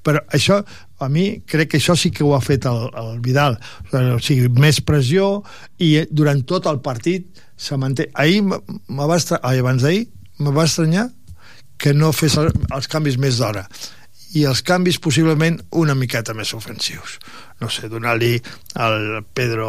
[0.00, 0.62] Però això,
[1.04, 3.58] a mi, crec que això sí que ho ha fet el, el Vidal.
[3.92, 5.42] O sigui, més pressió
[5.84, 8.08] i eh, durant tot el partit se manté.
[8.18, 9.38] Ahir me va estra...
[9.46, 10.08] ai, abans d'ahir
[10.42, 11.06] me va estranyar
[11.78, 13.62] que no fes el, els canvis més d'hora
[14.34, 17.18] i els canvis possiblement una miqueta més ofensius
[17.60, 18.32] no sé, donar-li
[18.80, 19.68] al Pedro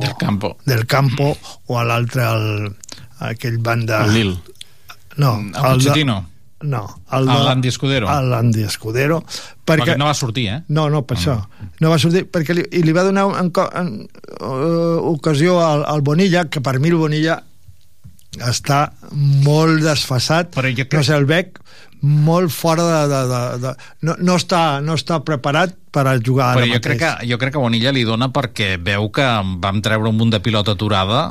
[0.00, 1.32] Del Campo del Campo
[1.66, 2.70] o a l'altre el,
[3.28, 4.30] aquell banda El Lil.
[5.16, 6.20] no, El de- Pochettino.
[6.62, 7.28] No, El
[7.68, 8.08] Escudero.
[8.10, 9.22] el Landi Escudero
[9.64, 10.58] Perquè no va sortir, eh?
[10.68, 11.36] no, no, per això.
[11.80, 13.92] No va sortir perquè li, i li va donar en, en,
[14.40, 17.38] uh, ocasió al, al Bonilla, que per mi el Bonilla
[18.46, 18.90] està
[19.46, 20.50] molt desfasat.
[20.56, 20.98] Però jo crec...
[20.98, 21.60] No sé, el Bec
[22.00, 23.08] molt fora de...
[23.08, 23.74] de, de, de
[24.08, 27.38] no, no, està, no està preparat per a jugar Però ara jo crec, que, jo
[27.40, 29.26] crec que Bonilla li dona perquè veu que
[29.60, 31.28] vam treure un munt de pilota aturada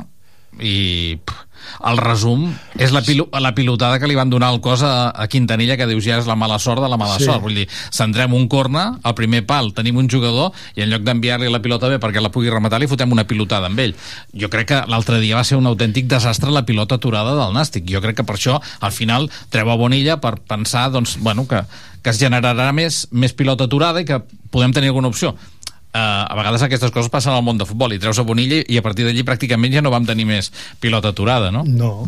[0.58, 1.49] i pff,
[1.88, 2.46] el resum
[2.78, 5.86] és la, pilo, la pilotada que li van donar al cos a, a Quintanilla que
[5.90, 7.24] dius ja és la mala sort de la mala Sí.
[7.24, 7.42] sort.
[7.42, 11.50] Vull dir, centrem un corna, al primer pal tenim un jugador i en lloc d'enviar-li
[11.50, 13.94] la pilota bé perquè la pugui rematar li fotem una pilotada amb ell.
[14.34, 17.84] Jo crec que l'altre dia va ser un autèntic desastre la pilota aturada del Nàstic.
[17.90, 21.62] Jo crec que per això al final treu a Bonilla per pensar doncs, bueno, que,
[22.02, 24.20] que es generarà més, més pilota aturada i que
[24.50, 25.34] podem tenir alguna opció
[25.90, 28.76] Uh, a vegades aquestes coses passen al món de futbol i treus a Bonilla i
[28.78, 31.64] a partir d'allí pràcticament ja no vam tenir més pilota aturada, no?
[31.66, 32.06] No.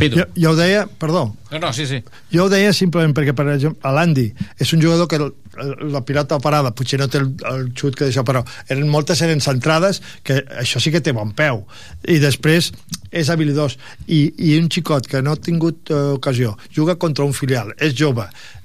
[0.00, 0.16] Pitu.
[0.16, 1.98] Jo, jo ho deia, perdó, No, no, sí, sí.
[2.32, 4.24] jo ho deia simplement perquè, per exemple, l'Andy
[4.56, 5.26] és un jugador que el,
[5.60, 8.40] el- la pilota parada potser no té el, el xut que d'això, però
[8.72, 11.66] eren moltes eren centrades, que això sí que té bon peu.
[12.08, 12.70] I després
[13.12, 13.76] és habilidós.
[14.08, 17.92] I, i un xicot que no ha tingut eh, ocasió, juga contra un filial, és
[17.98, 18.24] jove,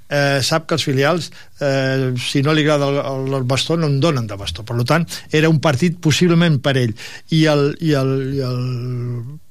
[0.10, 4.00] eh, sap que els filials eh, si no li agrada el, el, bastó no en
[4.04, 6.96] donen de bastó, per tant era un partit possiblement per ell.
[7.36, 8.62] I el, i el, i el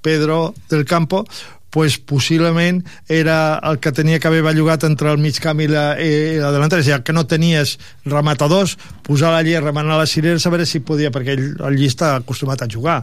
[0.04, 1.24] Pedro del Campo
[1.74, 5.96] pues possiblement era el que tenia que haver bellugat entre el mig camp i la,
[5.98, 7.72] i la delantera, ja que no tenies
[8.06, 12.62] rematadors, posar allí a remenar la sirena, saber si podia, perquè ell allí està acostumat
[12.62, 13.00] a jugar.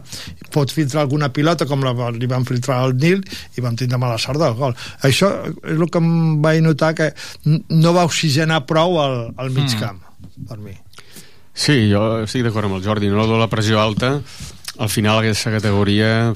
[0.56, 3.20] Pot filtrar alguna pilota, com la, li van filtrar al Nil,
[3.58, 4.72] i vam tindre mala sort del gol.
[5.04, 7.10] Això és el que em vaig notar, que
[7.76, 9.80] no va oxigenar prou al, al mig Mm.
[9.84, 10.00] camp,
[10.48, 10.72] per mi.
[11.52, 13.12] Sí, jo estic d'acord amb el Jordi.
[13.12, 14.14] No la pressió alta,
[14.80, 16.32] al final aquesta categoria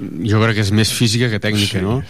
[0.00, 1.84] jo crec que és més física que tècnica, Sí.
[1.84, 2.00] no?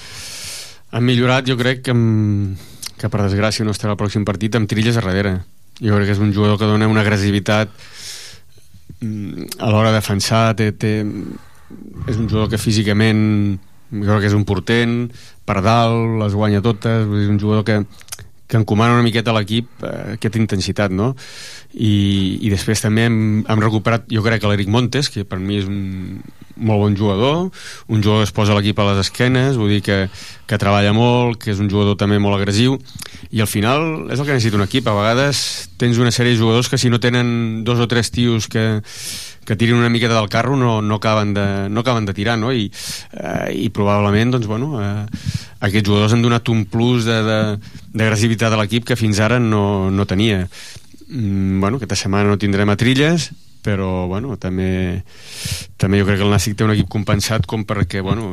[0.93, 2.59] Han millorat, jo crec, que, amb,
[2.99, 5.41] que per desgràcia no estarà al pròxim partit amb Trilles a darrere.
[5.81, 7.71] Jo crec que és un jugador que dona una agressivitat
[9.01, 11.05] mm, a l'hora de defensar, té, té,
[12.09, 13.59] és un jugador que físicament
[13.91, 15.11] jo crec que és un portent,
[15.47, 17.81] per dalt, les guanya totes, és un jugador que,
[18.51, 21.13] que encomana una miqueta a l'equip eh, aquesta intensitat, no?
[21.71, 21.95] I,
[22.43, 25.69] i després també hem, hem recuperat, jo crec que l'Eric Montes, que per mi és
[25.71, 26.19] un
[26.61, 27.49] molt bon jugador,
[27.89, 30.01] un jugador que es posa l'equip a les esquenes, vull dir que,
[30.51, 32.77] que treballa molt, que és un jugador també molt agressiu,
[33.31, 34.91] i al final és el que necessita un equip.
[34.91, 38.51] A vegades tens una sèrie de jugadors que si no tenen dos o tres tios
[38.51, 38.83] que,
[39.45, 42.53] que tirin una miqueta del carro no, no, acaben, de, no acaben de tirar, no?
[42.53, 42.71] I,
[43.13, 45.07] eh, i probablement, doncs, bueno, eh,
[45.61, 50.45] aquests jugadors han donat un plus d'agressivitat a l'equip que fins ara no, no tenia.
[51.09, 53.31] Mm, bueno, aquesta setmana no tindrem a Trilles,
[53.65, 55.03] però bueno, també,
[55.81, 58.31] també jo crec que el Nàstic té un equip compensat com perquè bueno,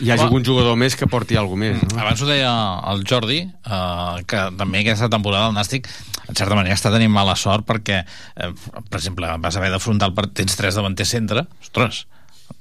[0.00, 1.82] hi hagi algun jugador més que porti alguna més.
[1.90, 2.00] No?
[2.00, 2.52] Abans ho deia
[2.92, 5.90] el Jordi, eh, que també aquesta temporada el Nàstic,
[6.30, 10.16] en certa manera, està tenint mala sort perquè, eh, per exemple, vas haver d'afrontar el
[10.16, 12.04] partit, tens tres davanters centre, ostres,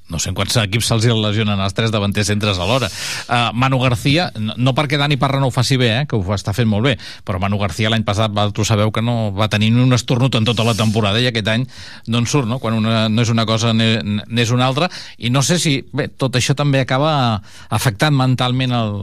[0.10, 2.90] no sé en quants equips se'ls lesionen els tres davanters centres alhora.
[3.28, 6.36] Uh, Manu García, no, no perquè Dani Parra no ho faci bé, eh, que ho
[6.36, 6.96] està fent molt bé,
[7.26, 10.50] però Manu García l'any passat, vosaltres sabeu que no va tenir ni un estornut en
[10.50, 11.66] tota la temporada i aquest any
[12.08, 12.60] no en surt, no?
[12.60, 16.36] Quan una, no és una cosa n'és una altra, i no sé si, bé, tot
[16.36, 18.96] això també acaba afectant mentalment el,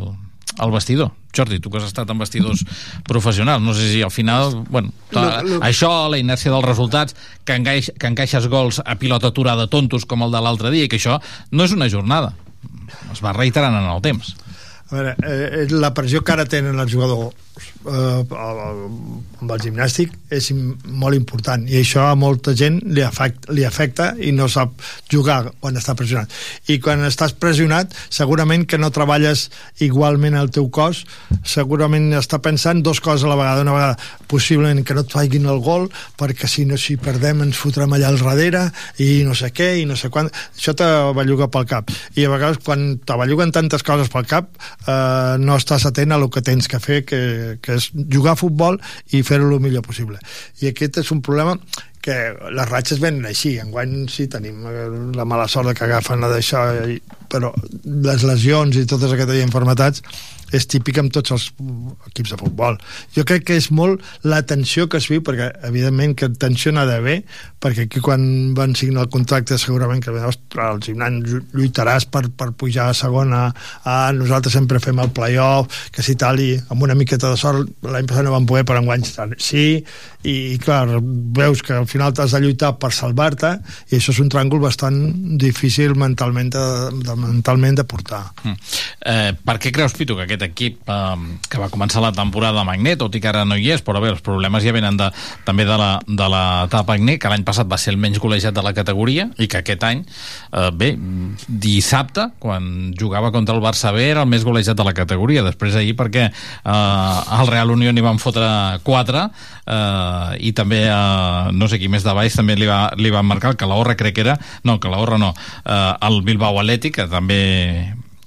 [0.63, 1.11] el vestidor.
[1.37, 2.63] Jordi, tu que has estat en vestidors
[3.05, 7.15] professionals, no sé si al final, bueno, ta, Lo- lo- això, la inèrcia dels resultats,
[7.45, 10.89] que, engaix, que encaixes gols a pilota aturada tontos com el de l'altre dia, i
[10.89, 11.19] que això
[11.53, 12.33] no és una jornada.
[13.13, 14.35] Es va reiterant en el temps.
[14.91, 17.35] A veure, eh, la pressió que ara tenen els jugadors
[17.87, 23.65] eh, amb el gimnàstic és molt important i això a molta gent li afecta, li
[23.69, 24.75] afecta i no sap
[25.13, 26.33] jugar quan està pressionat.
[26.73, 29.47] I quan estàs pressionat segurament que no treballes
[29.85, 31.05] igualment el teu cos
[31.47, 33.63] segurament està pensant dos coses a la vegada.
[33.67, 35.89] Una vegada possiblement que no et faiguin el gol
[36.19, 38.67] perquè si no si perdem ens fotrem allà al darrere
[39.03, 40.31] i no sé què i no sé quan.
[40.57, 41.93] Això te belluga pel cap.
[42.17, 44.51] I a vegades quan te belluguen tantes coses pel cap
[44.87, 47.21] eh, no estàs atent a el que tens que fer que,
[47.63, 48.81] que és jugar a futbol
[49.17, 50.21] i fer-ho el millor possible.
[50.63, 51.57] I aquest és un problema
[52.07, 52.17] que
[52.55, 53.57] les ratxes venen així.
[53.59, 54.87] Enguany sí tenim eh,
[55.19, 56.63] la mala sort que agafen la d'això
[57.33, 57.51] però
[57.85, 60.05] les lesions i totes aquestes infermetats
[60.55, 61.49] és típic amb tots els
[62.11, 62.79] equips de futbol.
[63.17, 66.87] Jo crec que és molt la tensió que es viu, perquè evidentment que tensió n'ha
[66.87, 67.23] d'haver,
[67.63, 72.27] perquè aquí quan van signar el contracte segurament que ostres, al gimnàs llu- lluitaràs per,
[72.31, 73.49] per pujar a segona,
[73.85, 77.67] ah, nosaltres sempre fem el playoff, que si tal, i amb una miqueta de sort
[77.87, 79.05] l'any passat no van poder, però enguany
[79.39, 79.83] sí,
[80.27, 80.99] i, i clar,
[81.37, 83.53] veus que al final t'has de lluitar per salvar-te,
[83.91, 84.97] i això és un tràngol bastant
[85.41, 86.65] difícil mentalment de,
[87.03, 88.25] de, mentalment de portar.
[88.43, 88.57] Mm.
[89.07, 92.73] Eh, per què creus, Pitu, que aquest equip eh, que va començar la temporada amb
[92.75, 95.11] Agné, tot i que ara no hi és, però bé, els problemes ja venen de,
[95.47, 99.29] també de l'etapa Agné, que l'any passat va ser el menys golejat de la categoria,
[99.39, 100.05] i que aquest any,
[100.53, 100.93] eh, bé,
[101.49, 105.45] dissabte, quan jugava contra el Barça B, era el més golejat de la categoria.
[105.47, 108.47] Després ahir, perquè eh, al Real Unió n'hi van fotre
[108.87, 109.27] 4,
[109.67, 113.27] eh, i també, eh, no sé qui més de baix, també li, va, li van
[113.27, 117.41] marcar el Calahorra, crec que era, no, Calahorra no, eh, el Bilbao Atlètic, que també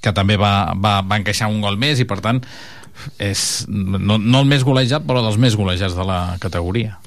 [0.01, 2.41] que també va, va, va encaixar un gol més i per tant
[3.19, 6.97] és no, no el més golejat però dels més golejats de la categoria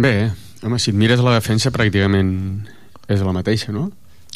[0.00, 0.30] Bé,
[0.62, 2.30] home, si et mires la defensa pràcticament
[3.10, 3.88] és la mateixa, no?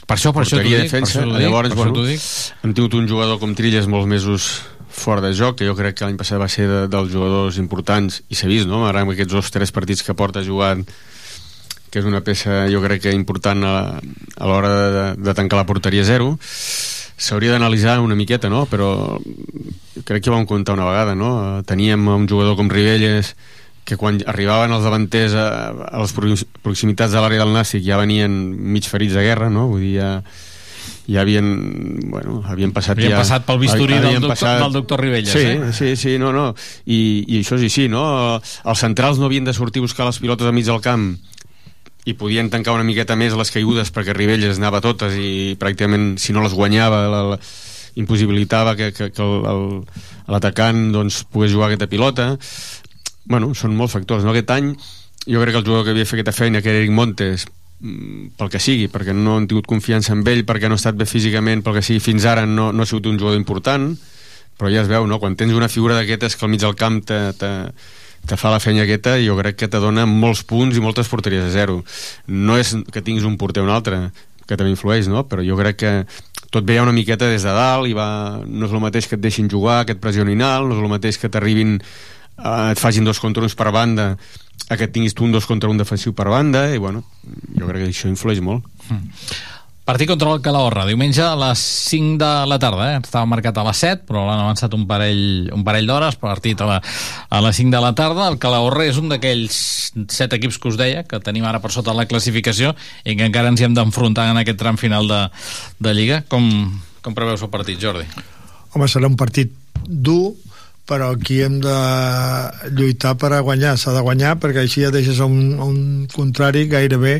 [0.04, 1.82] Per això- per això t'ho Porteria, dic, per defensa, això t'ho dic, llavors, per això
[1.84, 2.20] bueno, t'ho dic.
[2.64, 4.48] hem tingut un jugador com Trilles molts mesos
[4.94, 8.20] fora de joc, que jo crec que l'any passat va ser de, dels jugadors importants,
[8.28, 8.84] i s'ha vist, no?
[8.86, 10.84] Ara amb aquests dos tres partits que porta jugant
[11.94, 15.66] que és una peça jo crec que important a, a l'hora de, de tancar la
[15.68, 18.64] porteria a zero s'hauria d'analitzar una miqueta no?
[18.66, 19.18] però
[20.04, 21.62] crec que vam comptar una vegada no?
[21.66, 23.36] teníem un jugador com Ribelles
[23.84, 25.46] que quan arribaven els davanters a,
[25.92, 28.32] a les pro- proximitats de l'àrea del Nàstic ja venien
[28.74, 29.68] mig ferits de guerra no?
[29.70, 30.10] vull dir, ja,
[31.06, 31.50] ja havien,
[32.08, 35.72] bueno, havien passat Havien ja, passat pel bisturí del doctor- del doctor Ribelles, sí, eh?
[35.76, 36.46] sí, sí, no, no
[36.88, 38.02] I, i això és així, no?
[38.40, 41.12] els centrals no havien de sortir a buscar les pilotes al mig del camp
[42.04, 46.34] i podien tancar una miqueta més les caigudes perquè Ribelles anava totes i pràcticament si
[46.36, 47.38] no les guanyava la, la,
[47.94, 49.26] impossibilitava que, que, que
[50.28, 52.34] l'atacant doncs, pogués jugar aquesta pilota
[53.24, 54.34] bueno, són molts factors no?
[54.34, 54.74] aquest any
[55.24, 57.46] jo crec que el jugador que havia fet aquesta feina que era Eric Montes
[57.80, 60.98] mm, pel que sigui, perquè no han tingut confiança en ell, perquè no ha estat
[61.00, 63.94] bé físicament, pel que sigui, fins ara no, no ha sigut un jugador important,
[64.60, 65.18] però ja es veu, no?
[65.22, 67.50] quan tens una figura d'aquestes que al mig del camp te, te,
[68.26, 71.44] te fa la feina aquesta, jo crec que te dona molts punts i moltes porteries
[71.48, 71.82] a zero.
[72.26, 74.08] No és que tinguis un porter o un altre,
[74.46, 75.24] que també influeix, no?
[75.28, 75.92] però jo crec que
[76.52, 79.16] tot ve ja una miqueta des de dalt i va, no és el mateix que
[79.18, 82.80] et deixin jugar, que et pressionin alt, no és el mateix que t'arribin eh, et
[82.80, 84.14] facin dos contra uns per banda
[84.68, 87.02] a que tinguis tu un dos contra un defensiu per banda i bueno,
[87.56, 88.64] jo crec que això influeix molt
[89.84, 93.00] Partit contra el Calahorra, diumenge a les 5 de la tarda, eh?
[93.02, 96.68] estava marcat a les 7, però l'han avançat un parell, un parell d'hores, partit a,
[96.70, 96.78] la,
[97.28, 98.30] a les 5 de la tarda.
[98.32, 99.58] El Calahorra és un d'aquells
[99.92, 102.72] 7 equips que us deia, que tenim ara per sota la classificació
[103.04, 105.18] i que encara ens hi hem d'enfrontar en aquest tram final de,
[105.84, 106.22] de Lliga.
[106.32, 106.48] Com,
[107.04, 108.08] com preveus el partit, Jordi?
[108.72, 109.52] Home, serà un partit
[109.84, 110.32] dur,
[110.88, 111.76] però aquí hem de
[112.72, 117.18] lluitar per a guanyar, s'ha de guanyar perquè així ja deixes un, un contrari gairebé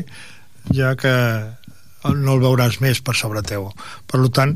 [0.73, 1.13] ja que
[2.13, 3.69] no el veuràs més per sobre teu.
[4.05, 4.55] Per tant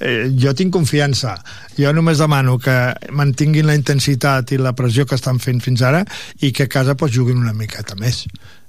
[0.00, 1.36] eh, jo tinc confiança.
[1.78, 2.76] Jo només demano que
[3.14, 6.04] mantinguin la intensitat i la pressió que estan fent fins ara
[6.40, 8.24] i que a casa pues, juguin una miqueta més.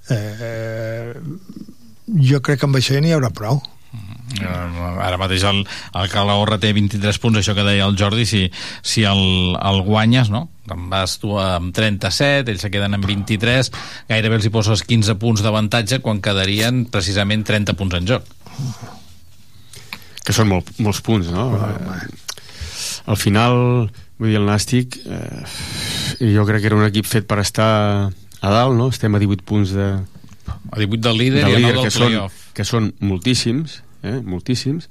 [0.10, 1.14] Eh,
[2.30, 3.62] jo crec que amb això ja n'hi haurà prou.
[3.62, 3.79] Eh,
[4.38, 5.63] ara mateix el,
[5.98, 8.44] el Calahorra té 23 punts, això que deia el Jordi, si,
[8.86, 10.46] si el, el guanyes, no?
[10.70, 13.72] Te'n vas tu amb 37, ells se queden amb 23,
[14.12, 18.30] gairebé els hi poses 15 punts d'avantatge quan quedarien precisament 30 punts en joc.
[20.26, 21.48] que són molt, molts punts, no?
[21.58, 22.30] Eh,
[23.10, 23.89] al final,
[24.20, 25.44] vull dir, el Nàstic, eh,
[26.22, 27.72] jo crec que era un equip fet per estar
[28.13, 28.92] a dalt, no?
[28.94, 29.89] Estem a 18 punts de...
[30.70, 32.42] A 18 del líder del i a líder, 9 que del playoff.
[32.54, 34.18] que són moltíssims, eh?
[34.26, 34.90] moltíssims.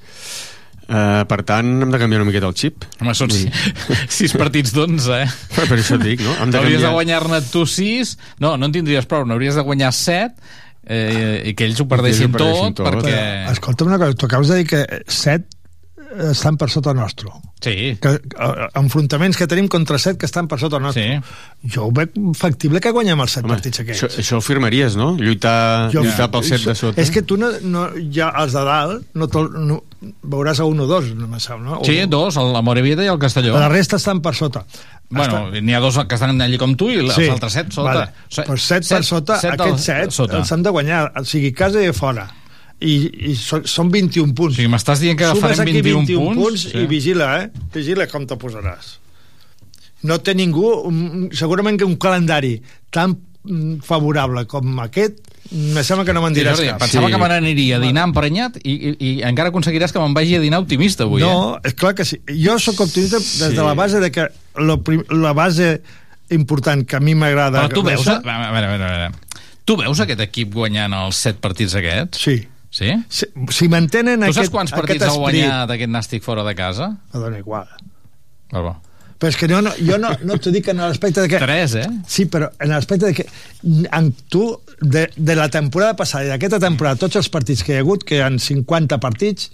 [0.88, 2.87] Uh, per tant, hem de canviar una miqueta el xip.
[3.03, 5.27] Home, són Vull sis, sis partits d'11, eh?
[5.53, 6.33] Per, per això et dic, no?
[6.40, 6.94] Hem de Hauries de canviar...
[6.97, 10.33] guanyar-ne tu 6, no, no en tindries prou, n'hauries de guanyar 7
[10.88, 12.88] eh, i que ells ho perdessin, ho perdessin tot, tot.
[12.88, 13.21] perquè...
[13.53, 15.44] Escolta'm una cosa, tu acabes de dir que set
[16.31, 17.29] estan per sota nostre.
[17.61, 17.97] Sí.
[18.01, 21.18] Que, eh, enfrontaments que tenim contra set que estan per sota nostre.
[21.21, 21.68] Sí.
[21.75, 24.03] Jo ho veig factible que guanyem els set Home, partits aquests.
[24.05, 25.16] Això, això ho firmaries, no?
[25.18, 27.01] Lluitar, Jo- lluitar pel set de sota.
[27.01, 29.83] És que tu no, no, ja els de dalt no, tol- no
[30.25, 31.81] veuràs a un o dos, no me sap, no?
[31.85, 33.59] Sí, O- dos, el- la Morevieta i el Castelló.
[33.59, 34.64] La resta estan per sota.
[35.11, 37.88] Bueno, n'hi ha dos que estan allí com tu i els altres set sota.
[37.94, 38.11] Vale.
[38.29, 40.37] Però set, per sota, set aquests del- set sota.
[40.38, 42.29] els hem de guanyar, o sigui, casa i fora.
[42.80, 42.94] I,
[43.32, 44.54] i són, són 21 punts.
[44.54, 46.42] O sigui, m'estàs dient que Sumes farem aquí 21 21 punts?
[46.44, 46.78] punts Sí.
[46.78, 47.48] i vigila, eh?
[47.74, 48.96] Vigila com te posaràs.
[50.06, 52.60] No té ningú, un- segurament que un calendari
[52.94, 55.18] tan mm, favorable com aquest,
[55.50, 56.78] me sembla que no me'n Sí, diràs Jordi, cap.
[56.84, 57.12] pensava sí.
[57.14, 60.40] que me n'aniria a dinar emprenyat i, i, i encara aconseguiràs que me'n vagi a
[60.44, 61.70] dinar optimista avui, no, eh?
[61.70, 62.20] és clar que sí.
[62.44, 63.56] Jo sóc optimista des Sí.
[63.56, 64.28] de la base de que
[64.60, 65.80] lo prim, la base
[66.30, 67.64] important que a mi m'agrada...
[67.66, 68.06] Però tu veus...
[68.06, 69.10] A veure, a veure, a veure.
[69.64, 72.20] Tu veus aquest equip guanyant els set partits aquests?
[72.22, 72.36] Sí.
[72.78, 72.92] Sí?
[73.10, 76.92] Si, si mantenen Tu aquest, saps quants partits ha guanyat aquest nàstic fora de casa?
[77.14, 77.66] Me dona igual.
[78.52, 78.76] Va, va.
[79.18, 81.40] Però és que no, no, jo no, no t'ho dic en l'aspecte de que...
[81.42, 81.86] Tres, eh?
[82.06, 83.24] Sí, però en l'aspecte de que
[83.98, 84.44] en tu,
[84.78, 88.06] de, de la temporada passada i d'aquesta temporada, tots els partits que hi ha hagut,
[88.06, 89.50] que hi ha 50 partits,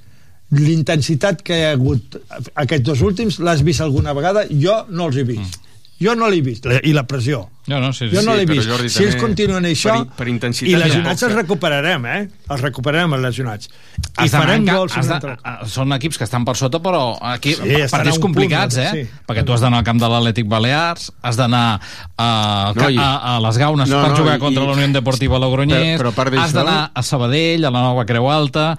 [0.53, 2.19] l'intensitat que hi ha hagut
[2.61, 4.45] aquests dos últims, l'has vist alguna vegada?
[4.53, 5.57] Jo no els he vist.
[6.05, 6.67] Jo no l'he vist.
[6.85, 7.49] I la pressió.
[7.67, 8.69] No, no, sí, Jo no sí, l'he però vist.
[8.69, 9.95] Jordi, si ells continuen això...
[10.05, 11.37] per- per intensitat I lesionats els eh?
[11.39, 12.19] recuperarem, eh?
[12.53, 13.71] Els recuperarem, els lesionats.
[13.71, 14.97] I Has farem en ca- gols.
[15.01, 18.21] has de, a- són equips que estan per sota, però aquí, Sí, sí, partits un
[18.21, 18.91] punt, complicats, eh?
[18.93, 19.07] sí.
[19.27, 21.81] Perquè tu has d'anar al camp de l'Atlètic Balears, has d'anar
[22.19, 22.29] a,
[22.77, 24.93] No, i- a, a les Gaunes No, per no, jugar i- contra i- la Unió
[25.01, 28.75] Deportiva Logroñés, Però- però has d'anar a Sabadell, a la Nova Creu Alta...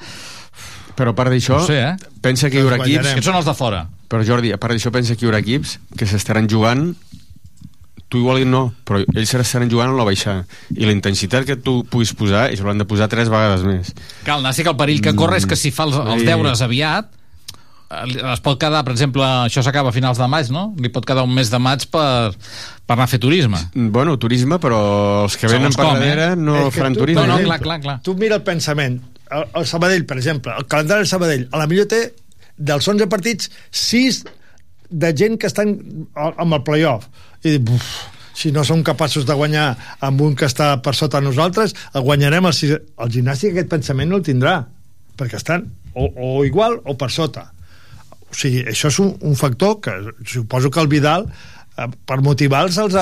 [0.95, 1.95] Però a part d'això, No sé, eh?
[2.23, 3.09] pensa que hi haurà equips...
[3.09, 3.81] Aquests són els de fora.
[4.11, 6.91] Però Jordi, a part d'això, pensa que hi haurà equips que s'estaran jugant
[8.09, 10.45] tu igual no, però ells s'estaran jugant a la baixada
[10.77, 13.93] i la intensitat que tu puguis posar ells hauran de posar tres vegades més
[14.27, 18.03] Cal, Nàstic, el perill que corre és que si fa els, els deures aviat eh,
[18.31, 20.67] es pot quedar, per exemple, això s'acaba a finals de maig, no?
[20.81, 22.05] Li pot quedar un mes de maig per,
[22.85, 23.61] per anar a fer turisme.
[23.73, 24.79] bueno, turisme, però
[25.25, 26.37] els que venen per com, darrere eh?
[26.37, 27.97] no És que faran tu, turisme No, no, clar, clar, clar.
[28.05, 29.01] Tu mira el pensament.
[29.25, 32.03] El, el Sabadell, per exemple, el calendari del Sabadell, a la millor té
[32.57, 34.23] dels 11 partits, 6
[34.89, 35.75] de gent que estan
[36.15, 37.07] amb el playoff.
[37.43, 37.89] I dic, uf,
[38.35, 42.47] si no som capaços de guanyar amb un que està per sota nosaltres, el guanyarem
[42.51, 44.59] el, el gimnàstic aquest pensament no el tindrà,
[45.15, 47.49] perquè estan o, o igual o per sota.
[48.29, 49.95] O sigui, això és un, un factor que
[50.27, 52.99] suposo que el Vidal eh, per motivar-los els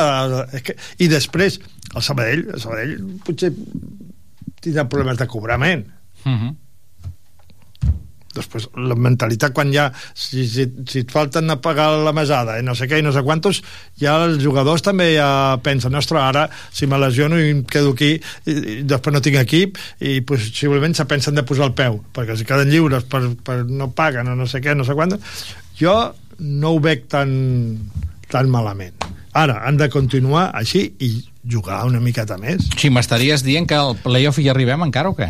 [0.54, 1.60] és que, i després
[1.94, 3.50] el Sabadell, el Sabadell potser
[4.64, 5.90] tindrà problemes de cobrament
[6.26, 6.56] Uh -huh.
[8.36, 12.66] Després la mentalitat quan ja si, si, si et falten a pagar la mesada i
[12.66, 13.62] no sé què i no sé quantos
[14.00, 18.16] ja els jugadors també ja pensen ostres, ara si me lesiono i em quedo aquí
[18.18, 22.38] i, i després no tinc equip i possiblement se pensen de posar el peu perquè
[22.40, 25.18] si queden lliures per, per no paguen o no sé què, no sé quant
[25.80, 25.96] jo
[26.40, 27.30] no ho veig tan
[28.34, 28.96] tan malament.
[29.38, 31.12] Ara han de continuar així i
[31.50, 32.66] jugar una miqueta més.
[32.78, 35.30] Sí, m'estaries dient que al playoff hi arribem encara o què?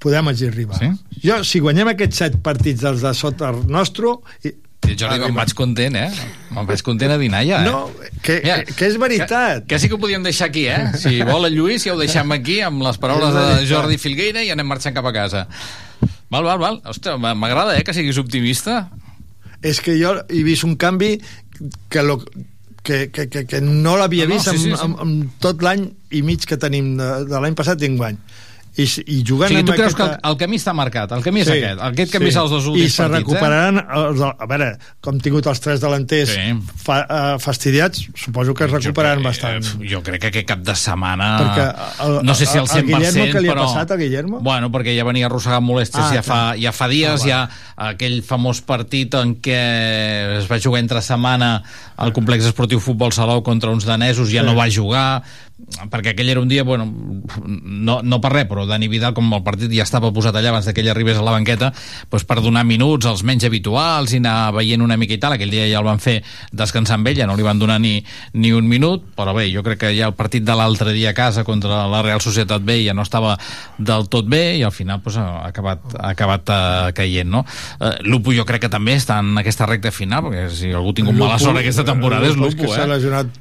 [0.00, 0.90] Podem arribar Sí?
[1.28, 5.52] jo, si guanyem aquests set partits dels de sota nostre i, Sí, Jordi, me'n vaig
[5.54, 6.08] content, eh?
[6.56, 7.68] Me'n vaig content a dinar ja, eh?
[7.68, 7.90] No,
[8.24, 9.66] que, Mira, que és veritat.
[9.66, 10.96] Que, que sí que ho podíem deixar aquí, eh?
[10.98, 13.44] Si vol el Lluís, ja ho deixem aquí amb les paraules de.
[13.68, 15.44] Jordi Filgueira i anem marxant cap a casa.
[16.32, 16.80] Val, val, val.
[16.90, 18.86] Ostres, m'agrada, eh, que siguis optimista.
[19.60, 21.18] És que jo he vist un canvi
[21.92, 22.16] que, lo,
[22.82, 24.84] que, que, que, que no l'havia No, no, vist sí, amb, sí, sí.
[24.88, 28.16] amb, amb tot l'any i mig que tenim de, de l'any passat i enguany.
[28.78, 30.20] I, i O jugant sigui, tu creus que aquesta...
[30.22, 32.70] el, el camí està marcat, el camí és aquest, aquest camí és els dos I
[32.70, 34.68] últims se partits, recuperaran els, a veure,
[35.02, 36.44] com han tingut els tres delanters Sí.
[36.84, 39.88] fa, uh, fastidiats suposo que es recuperaran bastant eh?
[39.90, 41.32] Jo crec que aquest cap de setmana...
[41.42, 41.66] Perquè
[42.06, 43.66] el- no sé si al el 100%, Guillermo, què li ha però...
[43.66, 44.40] passat a Guillermo?
[44.40, 47.40] Bueno, perquè ja venia arrossegant molèsties Ah, ja, fa, ja fa dies, Ah, ja
[47.90, 49.58] aquell famós partit en què
[50.38, 51.56] es va jugar entre setmana
[52.00, 54.46] al complex esportiu Futbol Salou contra uns danesos, ja Sí.
[54.46, 55.22] no va jugar
[55.90, 56.86] perquè aquell era un dia, bueno,
[57.38, 60.68] no, no per res, però Dani Vidal, com el partit ja estava posat allà abans
[60.70, 61.70] que ell arribés a la banqueta,
[62.10, 65.52] doncs per donar minuts als menys habituals i anar veient una mica i tal, aquell
[65.52, 66.18] dia ja el van fer
[66.52, 67.98] descansar amb ell, ja no li van donar ni,
[68.34, 71.16] ni un minut, però bé, jo crec que ja el partit de l'altre dia a
[71.16, 73.36] casa contra la Real Societat B ja no estava
[73.78, 77.44] del tot bé i al final doncs, ha acabat, ha acabat uh, caient, no?
[77.78, 80.98] Uh, Lupo jo crec que també està en aquesta recta final, perquè si algú ha
[80.98, 82.90] tingut mala Lupo, sort aquesta temporada és Lupo Lupo, que s'ha eh?
[82.90, 83.40] lesionat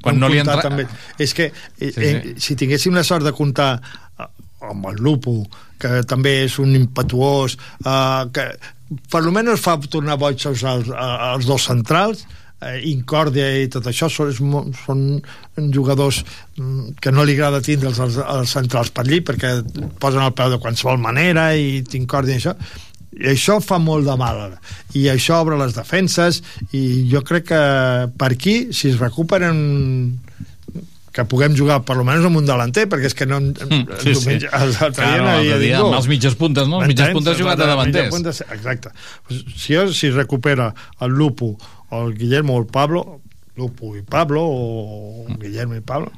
[0.00, 0.86] Quan no li entra- també.
[1.20, 4.28] És que Sí, eh, si tinguéssim la sort de comptar eh,
[4.70, 5.40] amb el Lupo,
[5.80, 8.50] que també és un impetuós, eh, que
[9.10, 12.26] per almenys fa tornar boig als, als, als dos centrals,
[12.60, 14.32] eh, Incòrdia i tot això són,
[14.84, 16.22] són jugadors
[16.56, 19.56] mm, que no li agrada tindre els, els, els centrals per allí perquè
[20.02, 22.56] posen el peu de qualsevol manera i Incòrdia i això
[23.20, 24.58] i això fa molt de mal ara.
[24.94, 26.42] i això obre les defenses
[26.76, 27.62] i jo crec que
[28.18, 30.20] per aquí si es recuperen
[31.12, 34.14] que puguem jugar per lo menos amb un delanter perquè és que no Mm, sí,
[34.14, 34.36] sí.
[34.46, 36.78] l'altre Clar, dia no, havia ningú amb els mitges puntes, no?
[36.82, 38.10] Els mitges puntes jugat de Els davanters.
[38.14, 38.92] puntes, exacte
[39.56, 41.56] si, jo, si recupera el Lupo
[41.90, 43.20] o el Guillermo o el Pablo
[43.56, 46.12] Lupo i Pablo o Guillermo i Pablo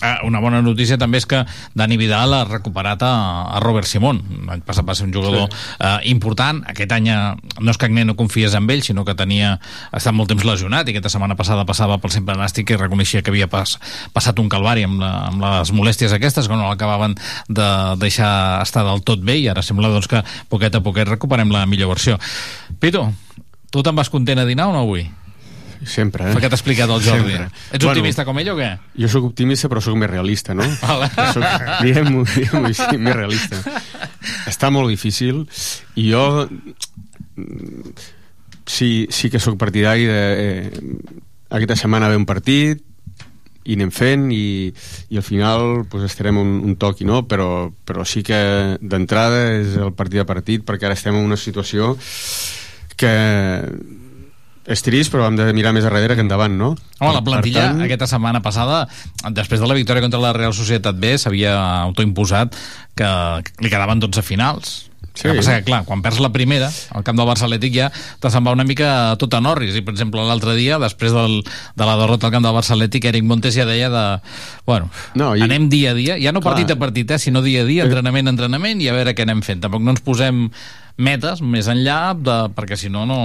[0.00, 1.40] Ah, una bona notícia també és que
[1.74, 3.10] Dani Vidal ha recuperat a,
[3.50, 5.62] a Robert Simón l'any passat va ser un jugador sí.
[5.82, 7.16] eh, important aquest any eh,
[7.58, 10.44] no és que Agné no confies en ell sinó que tenia ha estat molt temps
[10.46, 13.74] lesionat i aquesta setmana passada passava pel sempre nàstic i reconeixia que havia pas,
[14.14, 17.16] passat un calvari amb, la, amb les molèsties aquestes que no l'acabaven
[17.50, 17.70] de
[18.04, 20.22] deixar estar del tot bé i ara sembla doncs, que
[20.52, 22.20] poquet a poquet recuperem la millor versió
[22.78, 23.08] Pito,
[23.74, 25.08] tu te'n vas content a dinar o no avui?
[25.88, 26.34] Sempre, eh?
[26.36, 27.34] Perquè t'ha explicat el Jordi.
[27.34, 27.64] Sempre.
[27.78, 28.70] Ets optimista com ell o què?
[29.02, 30.66] Jo sóc optimista, però sóc més realista, no?
[31.84, 33.60] Diguem-ho diguem així, més realista.
[34.50, 35.42] Està molt difícil
[35.98, 37.92] i jo mm,
[38.66, 40.22] sí, sí que sóc partidari de...
[40.46, 41.20] Eh,
[41.52, 42.80] aquesta setmana ve un partit
[43.62, 44.72] i anem fent i,
[45.12, 48.38] i al final pues, estarem un, un toc i no, però, però sí que
[48.80, 51.92] d'entrada és el partit a partit perquè ara estem en una situació
[52.98, 53.12] que
[54.66, 56.72] és trist, però hem de mirar més enrere que endavant, no?
[57.00, 58.84] Home, la plantilla Per tant, aquesta setmana passada,
[59.34, 62.56] després de la victòria contra la Real Societat B, s'havia autoimposat
[62.98, 63.10] que
[63.62, 64.74] li quedaven 12 finals.
[65.14, 65.26] Sí.
[65.26, 67.90] El que passa que, clar, quan perds la primera, al camp del Barça Atlètic ja
[67.92, 69.74] te se'n va una mica tot a Norris.
[69.76, 73.10] I, per exemple, l'altre dia, després del, de la derrota al camp del Barça Atlètic,
[73.10, 74.04] Eric Montes ja deia de...
[74.64, 74.88] Bueno,
[75.18, 75.44] no, i...
[75.44, 76.54] anem dia a dia, ja no Clar.
[76.54, 79.26] partit a partit, eh, sinó dia a dia, entrenament a entrenament, i a veure què
[79.28, 79.60] anem fent.
[79.66, 80.46] Tampoc no ens posem
[81.00, 83.16] metes més enllà, de, perquè si no, no...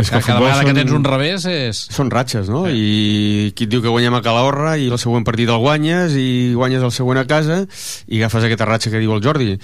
[0.00, 1.82] És que cada vegada que són- tens un revés és...
[1.92, 2.64] Són ratxes, no?
[2.70, 6.52] I qui et diu que guanyem a Calahorra i el següent partit el guanyes i
[6.56, 7.62] guanyes el següent a casa
[8.08, 9.58] i agafes aquesta ratxa que diu el Jordi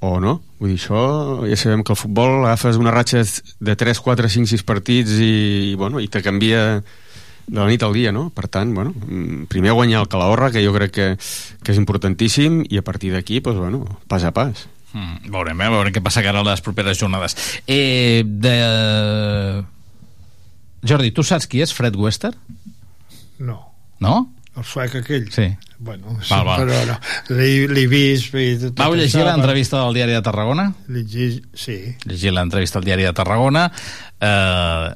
[0.00, 3.24] o no, vull dir, això ja sabem que el futbol agafes una ratxa
[3.58, 6.78] de 3, 4, 5, 6 partits i, i, bueno, i te canvia
[7.48, 8.28] de la nit al dia, no?
[8.30, 11.06] Per tant, bueno, mm, primer guanyar el Calahorra, que jo crec que,
[11.64, 14.68] que és importantíssim, i a partir d'aquí, doncs, bueno, pas a pas.
[14.92, 15.68] Mm, veurem, eh?
[15.74, 17.36] veurem què passa ara les properes jornades.
[17.68, 18.54] Eh, de...
[20.88, 22.32] Jordi, tu saps qui és Fred Wester?
[23.38, 23.60] no,
[24.00, 24.28] No?
[24.56, 25.48] el suec aquell Sí.
[25.78, 26.60] Bueno, sí, Val, val.
[26.64, 26.96] però no
[27.70, 30.72] l'he vist i tot Vau llegir això, l'entrevista del diari de Tarragona?
[30.88, 33.68] llegir, sí Llegir l'entrevista al diari de Tarragona.
[34.18, 34.88] Eh,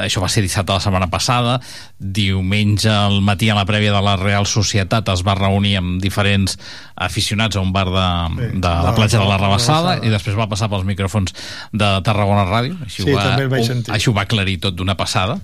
[0.00, 1.58] això va ser dissabte la setmana passada.
[2.00, 6.56] Diumenge al matí, a la prèvia de la Real Societat, es va reunir amb diferents
[6.96, 8.06] aficionats a un bar de,
[8.36, 9.98] Sí, de la platja de la Rabassada.
[10.00, 11.34] i després va passar pels micròfons
[11.72, 12.80] de Tarragona Ràdio.
[12.88, 13.92] Així Sí, ho va, també el vaig sentir.
[13.92, 15.36] Així ho va aclarir tot d'una passada.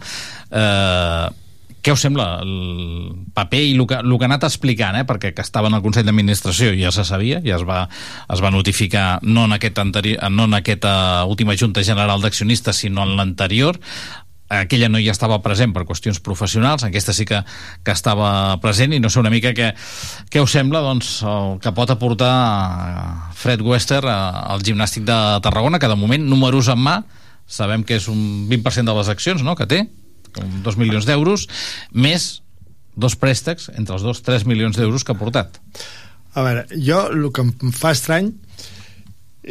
[0.51, 1.29] Eh,
[1.83, 5.05] què us sembla el paper i el que, el que ha anat explicant, eh?
[5.09, 7.85] perquè que estava en el Consell d'Administració ja se sabia, ja es va,
[8.31, 13.03] es va notificar no en, aquest anteri no en aquesta última Junta General d'Accionistes, sinó
[13.03, 13.81] en l'anterior,
[14.53, 17.41] aquella no hi estava present per qüestions professionals, aquesta sí que,
[17.83, 19.73] que estava present i no sé una mica què,
[20.31, 22.33] què us sembla doncs, el que pot aportar
[23.39, 27.01] Fred Wester al gimnàstic de Tarragona, que de moment, números en mà,
[27.49, 29.83] sabem que és un 20% de les accions no?, que té,
[30.65, 31.47] 2 milions d'euros,
[31.93, 32.43] més
[32.97, 35.59] dos préstecs, entre els dos 3 milions d'euros que ha portat.
[36.35, 38.31] A veure, jo el que em fa estrany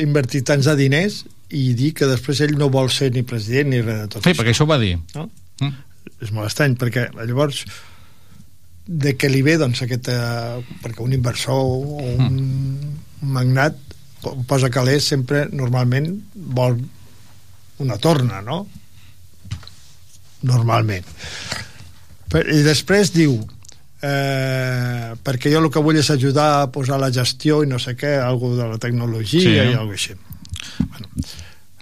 [0.01, 3.81] invertir tants de diners i dir que després ell no vol ser ni president ni
[3.83, 4.95] res de tot Sí, perquè això ho va dir.
[5.15, 5.27] No?
[5.61, 5.73] Mm.
[6.23, 7.65] És molt estrany, perquè llavors
[8.87, 12.39] de què li ve doncs aquest, eh, perquè un inversor o un,
[13.21, 13.77] un magnat
[14.23, 16.79] po- posa calés sempre normalment vol
[17.81, 18.63] una torna, no?
[20.47, 21.05] Normalment.
[22.31, 23.35] Per, I després diu
[24.01, 27.95] eh, perquè jo el que vull és ajudar a posar la gestió i no sé
[27.99, 29.53] què, algo de la tecnologia Sí.
[29.55, 30.15] i alguna així.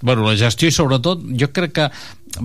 [0.01, 1.89] Bueno, la gestió i sobretot, jo crec que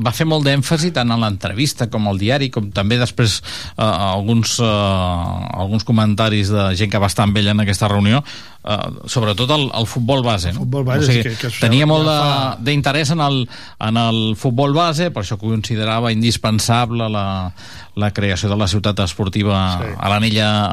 [0.04, 3.40] va fer molt d'èmfasi tant en l'entrevista com al diari, com també després
[3.76, 8.22] eh, alguns, eh, alguns comentaris de gent que va estar amb ell en aquesta reunió,
[8.64, 10.52] eh, sobretot el, el futbol base.
[10.52, 10.64] No?
[10.64, 13.42] Futbol base, o sigui, sí, que- que tenia molt fa- d'interès en, el,
[13.80, 17.52] en el futbol base, per això considerava indispensable la,
[17.94, 19.92] la creació de la ciutat esportiva Sí.
[20.00, 20.08] a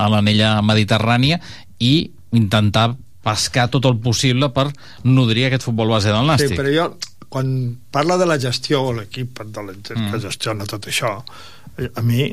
[0.09, 1.39] l'anella mediterrània
[1.80, 4.72] i intentar pescar tot el possible per
[5.03, 6.57] nodrir aquest futbol base del Sí, Nàstic.
[6.57, 6.86] però jo,
[7.32, 7.47] quan
[7.95, 10.19] parla de la gestió, o l'equip de la, que Mm.
[10.19, 11.13] gestiona tot això,
[11.95, 12.25] a mi,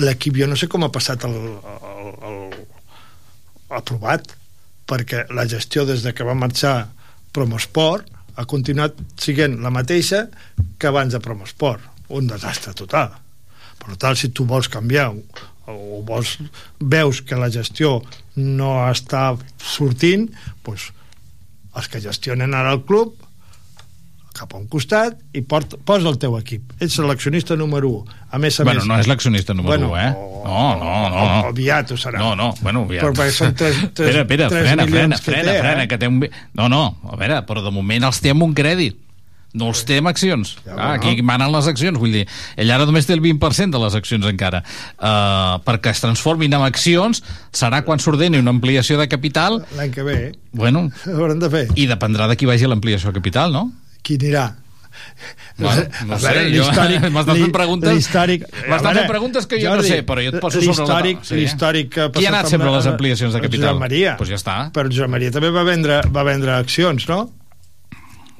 [0.00, 2.38] l'equip, jo no sé com ha passat el, el, el,
[3.76, 4.32] aprovat,
[4.86, 6.88] perquè la gestió des de que va marxar
[7.34, 10.26] Promosport ha continuat siguent la mateixa
[10.78, 11.82] que abans de Promosport.
[12.08, 13.10] Un desastre total.
[13.82, 15.20] Per tant, si tu vols canviar o,
[15.72, 16.36] o vols,
[16.80, 17.98] veus que la gestió
[18.36, 20.28] no està sortint,
[20.64, 20.92] doncs
[21.76, 23.16] els que gestionen ara el club
[24.36, 26.74] cap a un costat i port, posa el teu equip.
[26.78, 28.18] Ets seleccionista número 1.
[28.36, 28.88] A més a bueno, més...
[28.90, 30.10] no és l'accionista número Bueno, 1, eh?
[30.46, 30.92] No, no, no.
[30.92, 31.24] o- no.
[31.46, 32.20] o aviat ho serà.
[32.20, 33.02] No, no, bueno, aviat.
[33.06, 35.88] Però perquè són tres- tres- espera, espera, tres frena, frena, que frena, té, frena, eh?
[35.90, 36.20] que té un...
[36.54, 39.02] No, no, a veure, però de moment els té amb un crèdit.
[39.56, 40.50] No els té amb accions.
[40.66, 41.96] Ja, ah, aquí manen les accions.
[41.96, 42.26] Vull dir,
[42.60, 44.58] ell ara només té el 20% de les accions encara.
[44.98, 47.22] Uh, perquè es transformin en accions
[47.56, 49.62] serà quan s'ordeni una ampliació de capital.
[49.78, 50.32] L'any que ve, eh?
[50.52, 51.64] Bueno, Hauran de fer.
[51.78, 53.70] i dependrà de qui vagi l'ampliació de capital, no?
[54.06, 54.44] Qui anirà?
[55.58, 60.02] Bueno, no sé, l'històric- m'estàs fent preguntes- l'històric- m'estàs fent preguntes que jo no sé,
[60.06, 61.38] però jo et poso sobre la taula, sí.
[61.40, 63.70] L'històric que ha Qui ha anat sempre a les ampliacions de capital?
[63.72, 64.14] Josep Maria.
[64.20, 64.56] Pues ja està.
[64.76, 67.20] Però Josep Maria també va vendre, va vendre accions, no?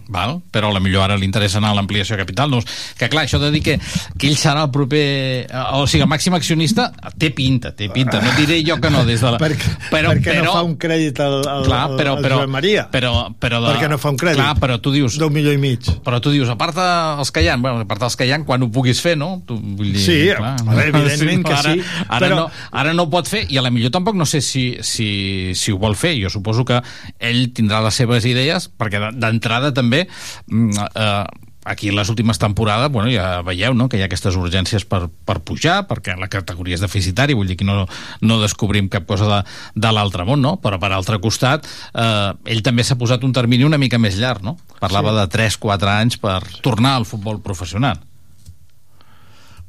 [0.09, 0.41] Val?
[0.51, 2.61] però a la millor ara li interessa anar a l'ampliació de capital no?
[2.99, 3.79] que clar, això de dir que,
[4.19, 5.03] que ell serà el proper
[5.47, 9.05] eh, o sigui, el màxim accionista té pinta, té pinta, no diré jo que no
[9.09, 9.41] des de la...
[9.43, 12.53] perquè, però, perquè però, no fa un crèdit al, al, clar, però, al però, Josep
[12.55, 12.87] Maria.
[12.93, 14.41] però, però de, perquè no fa un crèdit.
[14.43, 17.43] clar, però tu dius d'un milió i mig però tu dius, a part dels que
[17.43, 19.43] hi ha, bueno, a part dels que hi ha, quan ho puguis fer, no?
[19.47, 23.07] Tu, vull dir, Sí, a veure, evidentment que ara, sí, Ara, però- no, ara no
[23.07, 25.97] ho pot fer, i a la millor tampoc no sé si, si, si ho vol
[25.99, 26.15] fer.
[26.21, 26.79] Jo suposo que
[27.19, 31.25] ell tindrà les seves idees, perquè de- d'entrada també mm, eh,
[31.67, 33.89] aquí les últimes temporades bueno, ja veieu no?
[33.91, 37.57] que hi ha aquestes urgències per, per pujar, perquè la categoria és deficitari, vull dir
[37.59, 37.89] que no,
[38.23, 39.41] no descobrim cap cosa de,
[39.75, 40.57] de l'altre món, no?
[40.63, 44.45] però per altre costat eh, ell també s'ha posat un termini una mica més llarg,
[44.47, 44.55] no?
[44.79, 45.19] parlava Sí.
[45.19, 47.99] de 3-4 anys per tornar al futbol professional.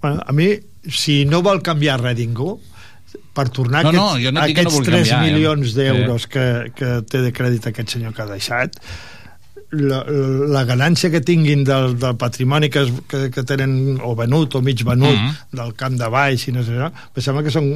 [0.01, 0.51] Bueno, a mi,
[0.93, 2.59] si no vol canviar res ningú,
[3.33, 5.31] per tornar No, no, aquests, no no aquests vulgui 3 canviar, eh?
[5.31, 6.29] milions d'euros Sí.
[6.33, 6.47] que,
[6.77, 8.77] que té de crèdit aquest senyor que ha deixat,
[9.71, 10.03] la,
[10.53, 14.61] la ganància que tinguin del, del patrimoni que, es, que, que tenen o venut o
[14.61, 15.33] mig venut Mhm.
[15.59, 17.73] del camp de baix i no sé què, em sembla que són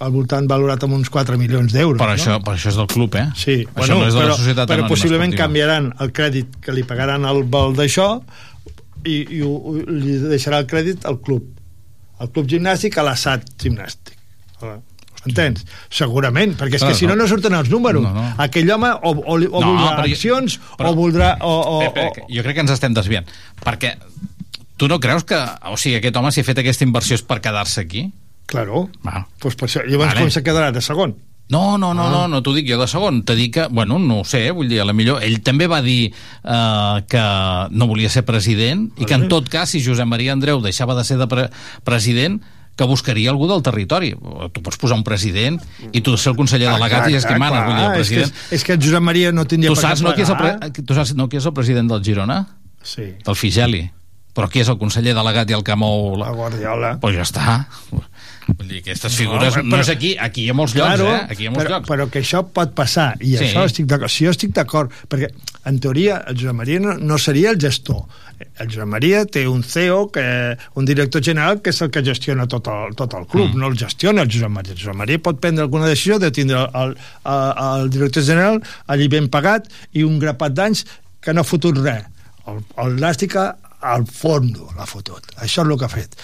[0.00, 2.16] al voltant valorat amb uns 4 milions d'euros Però, no?
[2.16, 3.26] això, però això és del club, eh?
[3.36, 5.44] Sí, això no és de però, la societat però possiblement esportiva.
[5.44, 8.20] canviaran el crèdit que li pagaran al vol d'això
[9.04, 11.50] i, i ho, li deixarà el crèdit al club
[12.22, 14.14] al club gimnàstic a l'assat gimnàstic
[15.26, 15.64] entens?
[15.90, 17.22] Segurament, perquè és que si no no.
[17.24, 18.24] no surten els números No, no.
[18.38, 22.42] aquell home o, o, o No, voldrà però accions però- o voldrà o, o, jo
[22.46, 23.26] crec que ens estem desviant
[23.64, 23.94] perquè
[24.76, 25.38] tu no creus que
[25.70, 28.08] o sigui, aquest home si ha fet aquesta inversió és per quedar-se aquí?
[28.46, 28.88] Claro.
[29.06, 29.22] Va.
[29.40, 30.20] Pues per això, llavors Vale.
[30.26, 31.14] com se quedarà de segon?
[31.48, 32.10] No, no, no, Ah.
[32.10, 33.22] no, no t'ho dic jo de segon.
[33.24, 35.22] Te dic que, bueno, no ho sé, vull dir, a la millor...
[35.22, 37.22] Ell també va dir eh, que
[37.70, 41.04] no volia ser president i que en tot cas, si Josep Maria Andreu deixava de
[41.04, 41.48] ser de pre
[41.84, 42.40] president,
[42.76, 44.12] que buscaria algú del territori.
[44.52, 45.60] Tu pots posar un president
[45.92, 48.08] i tu ser el conseller delegat i és qui mana, vull dir, el Ah, és
[48.10, 48.52] que, president...
[48.58, 50.70] és que el Josep Maria no tindria Tu saps, no, qui és el, pre...
[50.82, 52.40] tu saps no, qui és el president del Girona?
[52.82, 53.12] Sí.
[53.24, 53.84] Del Figeli.
[54.34, 56.16] Però qui és el conseller delegat i el que mou...
[56.18, 56.96] La, la Guardiola.
[57.00, 57.60] Pues ja està.
[58.46, 59.54] Vull dir, aquestes figures...
[59.56, 61.20] No, però- no és aquí, aquí hi ha molts llocs, Claro, eh?
[61.32, 61.88] Aquí hi ha molts però, llocs.
[61.88, 63.44] però que això pot passar i Sí.
[63.46, 65.30] això estic d'acord, si jo estic d'acord perquè
[65.64, 68.04] en teoria el Josep Maria no, no seria el gestor
[68.60, 70.24] el Josep Maria té un CEO que,
[70.74, 73.58] un director general que és el que gestiona tot el, tot el club, Mm.
[73.62, 76.66] no el gestiona el Josep Maria, el Josep Maria pot prendre alguna decisió de tindre
[76.74, 80.84] el, el, el director general allí ben pagat i un grapat d'anys
[81.24, 82.04] que no ha fotut res
[82.46, 86.14] el, el Nàstica al fondo l'ha fotut, això és el que ha fet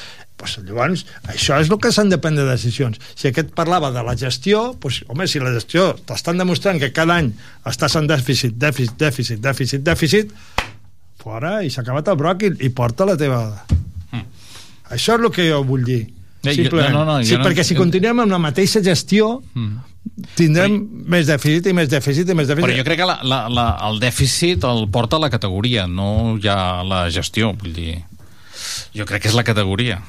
[0.40, 2.96] pues, llavors, això és el que s'han de prendre decisions.
[3.14, 7.18] Si aquest parlava de la gestió, pues, home, si la gestió t'estan demostrant que cada
[7.20, 7.28] any
[7.68, 10.32] estàs en dèficit, dèficit, dèficit, dèficit, dèficit,
[11.20, 13.42] fora, i s'ha acabat el bròquil, i porta la teva...
[14.90, 16.00] Això és el que jo vull dir.
[16.42, 16.90] Eh, jo- Simplement.
[16.96, 19.26] no, no, no, sí, jo no- perquè si jo- continuem amb la mateixa gestió,
[20.34, 20.78] tindrem
[21.12, 22.64] més dèficit i més dèficit i més dèficit.
[22.66, 26.56] Però jo crec que la, la, la, el dèficit el porta la categoria, no ja
[26.82, 27.98] la gestió, vull dir...
[28.96, 30.00] Jo crec que és la categoria.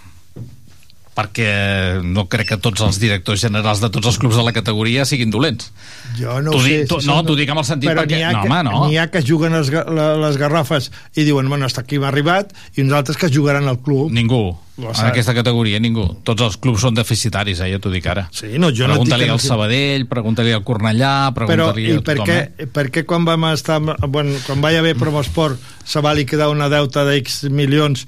[1.15, 5.03] Perquè no crec que tots els directors generals de tots els clubs de la categoria
[5.05, 5.71] siguin dolents.
[6.17, 6.69] Jo no ho sé.
[6.81, 8.63] dic- t'ho- no, t'ho dic amb el sentit però perquè- n'hi ha no, que, home,
[8.63, 9.01] no.
[9.01, 12.93] Ha que juguen les, les garrafes i diuen, bueno, hasta aquí hem arribat, i uns
[12.93, 14.11] altres que jugaran al club.
[14.11, 14.57] Ningú.
[14.81, 16.07] En aquesta categoria, ningú.
[16.23, 18.29] Tots els clubs són deficitaris, eh, ja t'ho dic ara.
[18.31, 22.39] Sí, no, jo pregunta-li no al Sabadell, pregunta-li al Cornellà, pregunta-li a per tothom, què,
[22.57, 22.67] eh?
[22.71, 23.77] per què quan vam estar...
[24.07, 28.07] Bueno, quan va haver Promosport se va liquidar una deuta de X milions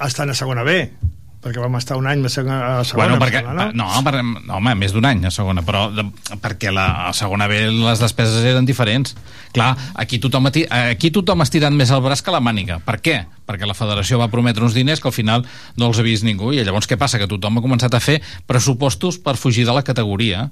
[0.00, 0.90] estan a segona B?
[1.38, 4.56] Perquè vam estar un any a segona, a segona Bueno, perquè, sembla, no, per, no,
[4.56, 6.02] home, més d'un any a segona, però de,
[6.42, 9.14] perquè la, a segona B les despeses eren diferents.
[9.54, 9.70] Clar,
[10.02, 12.80] aquí tothom, aquí tothom ha estirat més el braç que la màniga.
[12.82, 13.20] Per què?
[13.46, 15.46] Perquè la federació va prometre uns diners que al final
[15.78, 17.22] no els ha vist ningú i llavors què passa?
[17.22, 18.18] Que tothom ha començat a fer
[18.50, 20.48] pressupostos per fugir de la categoria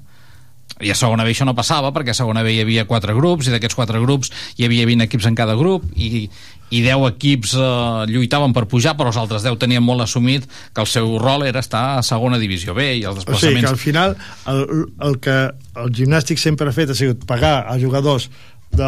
[0.83, 3.47] i a segona B això no passava perquè a segona B hi havia quatre grups
[3.47, 6.27] i d'aquests quatre grups hi havia 20 equips en cada grup i,
[6.69, 7.69] i 10 equips eh,
[8.11, 11.63] lluitaven per pujar però els altres 10 tenien molt assumit que el seu rol era
[11.63, 14.17] estar a segona divisió B i els O sigui que desplaçaments al final
[14.51, 15.39] el, el que
[15.77, 18.29] el gimnàstic sempre ha fet ha sigut pagar als jugadors
[18.71, 18.83] de...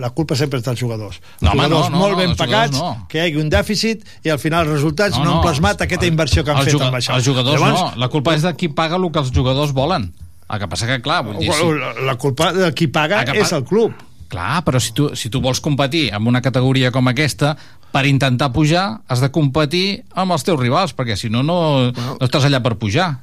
[0.00, 1.20] la culpa sempre és dels jugadors.
[1.40, 2.90] No, home, jugadors no, no, molt no, ben els pagats, no.
[3.10, 5.84] que hi hagi un dèficit i al final els resultats No, no, no, han plasmat
[5.86, 7.14] aquesta inversió que han fet amb això.
[7.16, 10.10] Els jugadors Llavors, no, la culpa és de qui paga el que els jugadors volen.
[10.48, 13.52] El que passa que, clar, vull dir, la, la culpa de qui paga que és
[13.52, 13.96] el club.
[14.28, 17.54] Clar, però si tu, si tu vols competir amb una categoria com aquesta,
[17.92, 21.58] per intentar pujar has de competir amb els teus rivals, perquè si no, no,
[21.96, 23.14] no estàs allà per pujar.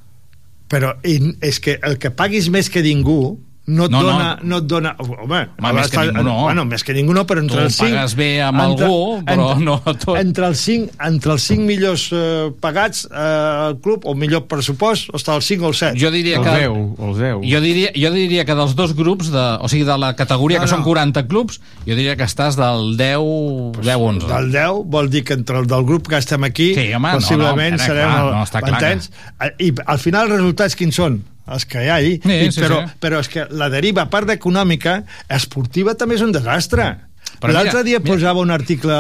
[0.72, 3.38] Però és que el que paguis més que ningú
[3.68, 4.08] no et No, no.
[4.12, 4.40] dona...
[4.44, 4.58] No.
[4.62, 6.34] et dona home, Home, més que ningú no.
[6.44, 7.90] Bueno, més que ningú no, però entre Tu els cinc...
[7.96, 10.18] pagues bé amb algú, però entre, no tot.
[10.20, 13.16] Entre els cinc, entre els cinc millors eh, pagats eh,
[13.70, 16.00] al club, o millor pressupost, està el 5 o el 7.
[16.00, 16.56] Jo diria El que...
[16.62, 16.78] 10,
[17.10, 17.50] el 10.
[17.56, 20.66] Jo diria, jo diria que dels dos grups, de, o sigui, de la categoria No,
[20.68, 20.90] que són no.
[20.92, 24.28] 40 clubs, jo diria que estàs del 10, 10-11.
[24.30, 27.20] Del 10 vol dir que entre el del grup que estem aquí Sí, home, no,
[27.20, 29.10] possiblement no, era serem clar, el- no, està clar m'entens?
[29.60, 31.24] I al final els resultats quins són?
[31.48, 32.94] Els que hi ha ahí, Sí, I, sí, però, sí.
[33.02, 36.96] però és que la deriva, a part d'econòmica, esportiva també és un desastre.
[37.46, 38.96] L'altre mira, dia posava un article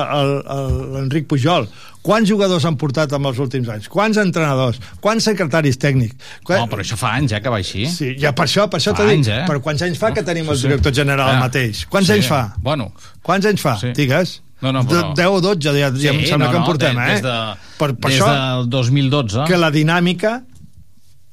[0.96, 1.68] l'Enric Pujol.
[2.06, 3.88] Quants jugadors han portat en els últims anys?
[3.89, 4.78] Quants entrenadors?
[5.02, 6.20] Quants secretaris tècnics?
[6.46, 6.60] Qua...
[6.62, 7.88] No, però això fa anys, eh, que va així.
[7.89, 9.26] Sí, ja per això, per això t'ho dic.
[9.34, 9.39] eh?
[9.50, 10.68] Però quants anys fa que tenim el Sí, sí.
[10.70, 11.86] director general Ah, mateix?
[11.89, 12.20] Quants sí.
[12.20, 12.41] anys fa?
[12.62, 12.91] Bueno,
[13.26, 13.74] Quants anys fa?
[13.82, 13.89] Sí.
[13.98, 14.41] Digues.
[14.62, 17.14] No, no, però- 10 o 12, ja, ja em sembla que en portem, des, eh?
[17.16, 18.30] Des, de, per, per des això
[18.62, 19.48] del 2012.
[19.50, 20.43] que la dinàmica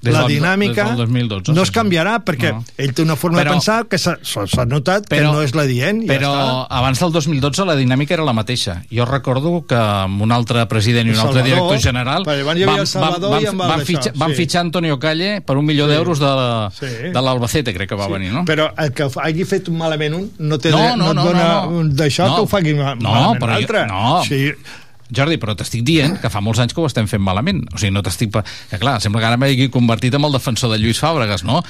[0.02, 2.64] Des la dinàmica des del 2012, no sí, es canviarà perquè No.
[2.76, 4.16] ell té una forma Però- de pensar que s'ha
[4.66, 6.66] notat que Però- no és la dient i Però ja està.
[6.70, 8.82] abans del 2012 la dinàmica era la mateixa.
[8.90, 13.60] Jo recordo que amb un altre president i un altre Salvador, director general i amb
[13.62, 14.36] el van, d'això, fitxar, van sí.
[14.36, 15.92] fitxar Antonio Calle per un milió Sí.
[15.92, 16.86] d'euros de, la- Sí.
[16.86, 18.44] de l'Albacete, crec que va venir, no?
[18.44, 21.24] Però el que hagi fet malament un no, té No, dret- no, no, et no,
[21.24, 21.88] dona no, no.
[21.94, 22.34] d'això No.
[22.36, 24.24] que ho faci ma- No, malament però jo- no.
[24.24, 24.52] Sí,
[25.14, 27.62] Jordi, però t'estic dient que fa molts anys que ho estem fent malament.
[27.72, 28.34] O sigui, no t'estic...
[28.70, 31.60] Que clar, sembla que ara m'hagi convertit en el defensor de Lluís Fàbregas, no?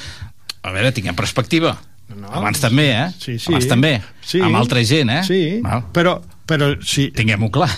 [0.62, 1.74] A veure, tinguem perspectiva.
[2.12, 3.06] No, Abans també, eh?
[3.18, 3.50] Sí, sí.
[3.50, 3.94] Abans també.
[4.26, 4.42] Sí.
[4.44, 5.22] Amb altra gent, eh?
[5.26, 5.86] Sí, Val.
[5.96, 6.18] però,
[6.48, 7.08] però si...
[7.16, 7.70] Tinguem-ho clar.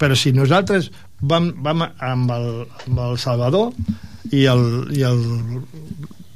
[0.00, 0.90] Però si nosaltres
[1.20, 2.46] vam, vam amb, el,
[2.86, 3.72] amb el Salvador
[4.32, 4.62] i el,
[4.96, 5.20] i el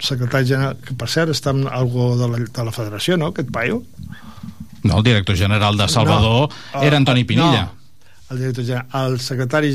[0.04, 3.52] secretari general, que per cert està en algo de la, de la federació, no?, aquest
[3.54, 3.82] paio.
[4.84, 7.62] No, el director general de Salvador No, era Antoni Pinilla.
[7.70, 7.83] No,
[8.34, 9.70] el director general, el secretari,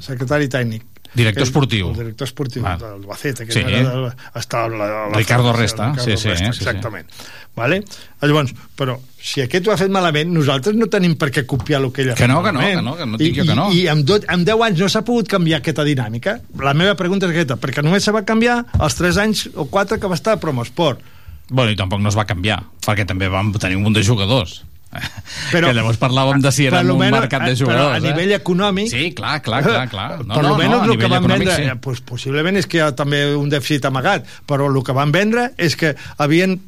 [0.00, 0.86] secretari tècnic.
[1.12, 1.88] Director esportiu.
[1.90, 2.78] El director esportiu Val.
[2.78, 3.58] del Bacete, que Sí.
[3.66, 6.58] era està la, la Ricardo Resta, Ricardo sí, sí, Resta, sí, sí.
[6.62, 7.08] exactament.
[7.56, 7.80] Vale?
[8.22, 11.90] Llavors, però si aquest ho ha fet malament, nosaltres no tenim per què copiar el
[11.90, 13.56] que ell ha Que fet no, que no, que no, que no dic jo que
[13.58, 13.66] no.
[13.74, 16.38] I, i amb, tot, amb 10 anys no s'ha pogut canviar aquesta dinàmica.
[16.62, 19.98] La meva pregunta és aquesta, perquè només se va canviar els 3 anys o 4
[19.98, 21.02] que va estar a Promosport.
[21.50, 24.60] Bueno, i tampoc no es va canviar, perquè també vam tenir un munt de jugadors.
[25.52, 27.96] Però- que llavors parlàvem de si lo un mercat de però jugadors.
[27.96, 28.90] a nivell econòmic...
[28.90, 29.88] Sí, clar, clar, clar.
[29.88, 30.08] clar.
[30.26, 31.62] No, per no, lo menos no, el que van vendre, sí.
[31.62, 35.12] eh, pues, possiblement és que hi ha també un dèficit amagat, però el que van
[35.14, 36.58] vendre és que havien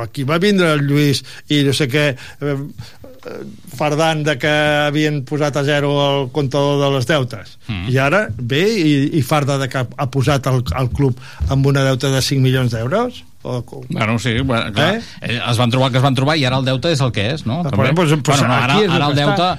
[0.00, 1.20] aquí va vindre el Lluís
[1.52, 3.34] i no sé què eh, eh,
[3.76, 4.52] fardant de que
[4.86, 7.88] havien posat a zero el comptador de les deutes Mm.
[7.90, 11.18] i ara ve i, i farda de que ha posat el, el club
[11.50, 15.00] amb una deuta de 5 milions d'euros o, Bueno, sí, bueno, clar, Eh?
[15.22, 15.40] eh?
[15.50, 17.46] es van trobar que es van trobar i ara el deute és el que és,
[17.46, 17.60] no?
[17.62, 17.92] Ah, També.
[17.94, 19.58] pues- pues bueno, no, ara, aquí és el ara el deute, està.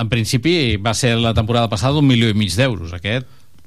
[0.00, 2.92] en principi, va ser la temporada passada un milió i mig d'euros.
[2.92, 3.26] Aquest,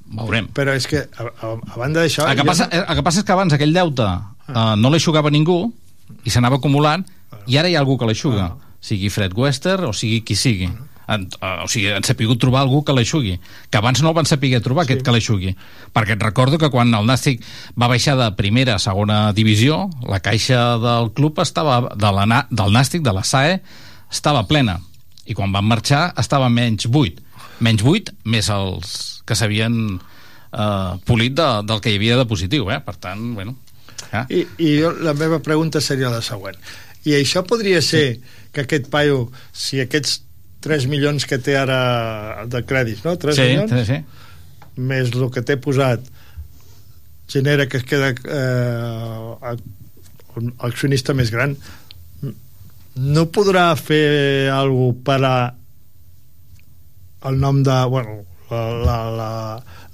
[0.09, 0.47] veurem.
[0.53, 3.19] però és que a, a, a banda d'això El que, passa, no- el que passa
[3.19, 5.71] és que abans aquell deute eh, no l'aixugava ningú
[6.25, 7.05] i s'anava acumulant
[7.45, 10.69] i ara hi ha algú que l'aixuga, sigui Fred Wester o sigui qui sigui.
[11.09, 14.29] En, eh, o sigui, han sapigut trobar algú que l'aixugui que abans no el van
[14.29, 14.93] saber trobar, sí.
[14.93, 15.55] aquest que l'aixugui
[15.95, 17.41] perquè et recordo que quan el Nàstic
[17.73, 22.75] va baixar de primera a segona divisió la caixa del club estava de la, del
[22.75, 23.57] Nàstic, de la SAE
[24.11, 24.79] estava plena
[25.25, 27.29] i quan van marxar estava menys 8
[27.59, 28.93] menys 8, més els
[29.27, 32.79] que s'havien eh, polit de, del que hi havia de positiu, eh?
[32.83, 33.57] Per tant, bueno...
[34.09, 34.23] Ja.
[34.31, 36.57] I, I jo, la meva pregunta seria la següent.
[37.05, 38.21] I això podria ser
[38.55, 40.21] que aquest paio, si aquests
[40.61, 43.15] 3 milions que té ara de crèdits, no?
[43.17, 43.71] 3 Sí, milions?
[43.71, 43.99] sí, sí.
[44.79, 46.03] Més el que té posat
[47.29, 49.57] genera que es queda eh,
[50.39, 51.55] un accionista més gran
[52.99, 55.35] no podrà fer alguna per a
[57.29, 58.17] el nom de bueno,
[58.49, 59.29] la, la, la,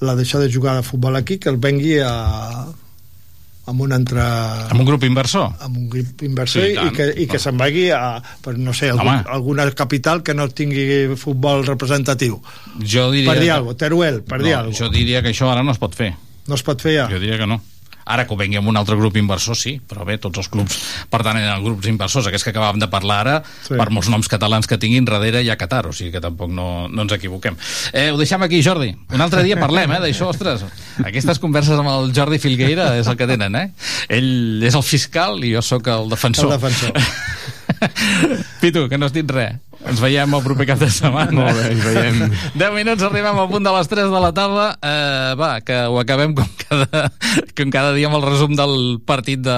[0.02, 2.14] la deixar de jugar a futbol aquí que el vengui a
[3.66, 4.22] amb un altre...
[4.70, 5.50] Amb un grup inversor?
[5.66, 6.92] Amb un grup inversor Sí, i tant.
[6.92, 9.24] i que, i que se'n vagi a, per, no sé, algun, Home.
[9.38, 12.40] alguna capital que no tingui futbol representatiu.
[12.82, 13.32] Jo diria...
[13.32, 15.74] Per dir alguna cosa, Teruel, per dir no, alguna Jo diria que això ara no
[15.74, 16.14] es pot fer.
[16.48, 17.08] No es pot fer ja?
[17.10, 17.62] Jo diria que no.
[18.06, 20.78] Ara que ho vengui amb un altre grup inversor, sí, però bé, tots els clubs
[21.10, 22.28] pertanyen a grups inversors.
[22.30, 23.36] Aquests que acabàvem de parlar ara,
[23.66, 23.74] Sí.
[23.74, 26.88] per molts noms catalans que tinguin, darrere hi ha Qatar, o sigui que tampoc no,
[26.88, 27.58] no ens equivoquem.
[27.94, 28.92] Eh, ho deixem aquí, Jordi.
[29.12, 30.64] Un altre dia parlem, eh, d'això, ostres.
[31.04, 33.70] Aquestes converses amb el Jordi Filgueira és el que tenen, eh?
[34.10, 36.52] Ell és el fiscal i jo sóc el defensor.
[36.54, 36.94] El defensor.
[38.62, 39.58] Pitu, que no has dit res.
[39.86, 41.32] Ens veiem el proper cap de setmana.
[41.36, 42.22] Molt bé, ens veiem.
[42.58, 44.68] 10 minuts, arribem al punt de les 3 de la tarda.
[44.82, 47.12] Eh, va, que ho acabem com cada,
[47.58, 49.58] com cada dia amb el resum del partit de,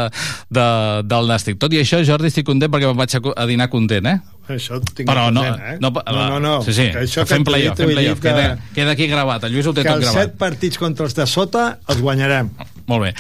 [0.50, 0.66] de,
[1.08, 1.60] del Nàstic.
[1.62, 4.18] Tot i això, Jordi, estic content perquè me'n vaig a, a dinar content, eh?
[4.48, 5.78] Això ho tinc Però no, present, eh?
[5.84, 6.54] no, no, no, no.
[6.64, 8.22] Sí, sí, Que això que fem que playoff, fem playoff.
[8.24, 10.24] que- Queda, queda aquí gravat, el Lluís ho té que tot els gravat.
[10.30, 12.50] set partits contra els de sota els guanyarem.
[12.88, 13.12] Molt bé.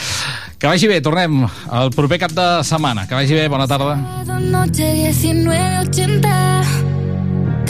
[0.57, 3.03] Que vagi bé, tornem el proper cap de setmana.
[3.09, 3.97] Que vagi bé, bona tarda.
[4.39, 6.86] Noche 1980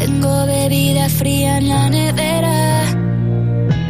[0.07, 2.83] Tengo bebida fría en la nevera.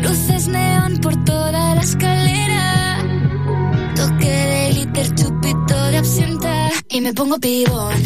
[0.01, 2.97] Luces neón por toda la escalera.
[3.95, 6.69] Toque de liter, chupito de absenta.
[6.89, 7.97] Y me pongo pibón.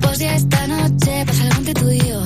[0.00, 2.22] Pues ya esta noche pasa algo entre tú y yo.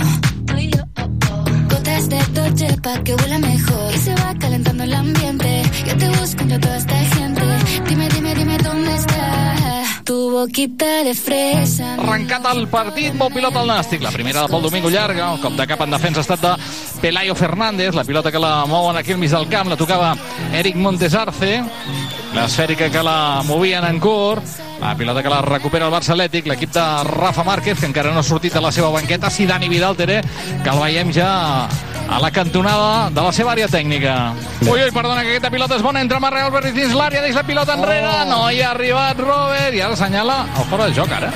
[1.71, 3.95] Gotas de Dolce pa' que huela mejor.
[3.95, 5.63] Y se va calentando el ambiente.
[5.87, 7.43] Yo te busco entre toda esta gente.
[7.87, 9.62] Dime, dime, dime dónde está
[10.05, 14.03] Tu boquita de fresa Arrencat el partit, molt pilota al Nàstic.
[14.03, 16.53] La primera de Pol Domingo llarga, el cop de cap en defensa ha estat de
[17.03, 20.17] Pelayo Fernández, la pilota que la mouen aquí al mig del camp, la tocava
[20.59, 21.63] Eric Montesarce,
[22.35, 24.43] l'esfèrica que la movien en curt,
[24.81, 28.25] la pilota que la recupera el Barça Atlètic, l'equip de Rafa Márquez, que encara no
[28.25, 30.23] ha sortit a la seva banqueta, si Dani Vidal Teré,
[30.65, 31.31] que el veiem ja
[32.13, 34.35] a la cantonada de la seva àrea tècnica.
[34.67, 37.47] Ui, ui, perdona, que aquesta pilota és bona, entra Marre Albert dins l'àrea, deixa la
[37.49, 38.29] pilota enrere, Oh.
[38.29, 41.33] no hi ha arribat Robert, i ara assenyala el fora de joc, ara.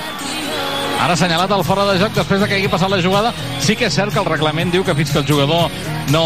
[0.97, 3.33] Ara ha assenyalat el fora de joc després de que hagi passat la jugada.
[3.61, 5.71] Sí que és cert que el reglament diu que fins que el jugador
[6.11, 6.25] no,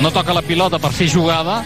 [0.00, 1.62] no toca la pilota per fer jugada,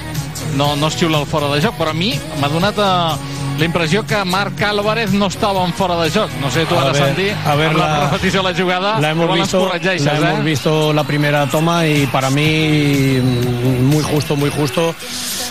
[0.57, 3.65] no, no es xiula el fora de joc, però a mi m'ha donat eh, la
[3.65, 6.31] impressió que Marc Álvarez no estaba en fora de joc.
[6.41, 9.01] No sé, tu A de ver, sentir a ver, la, la- repetició de la jugada.
[9.01, 10.43] La hemos, visto, la hemos eh?
[10.45, 13.19] visto la primera toma y para mí
[13.83, 14.95] muy justo, muy justo.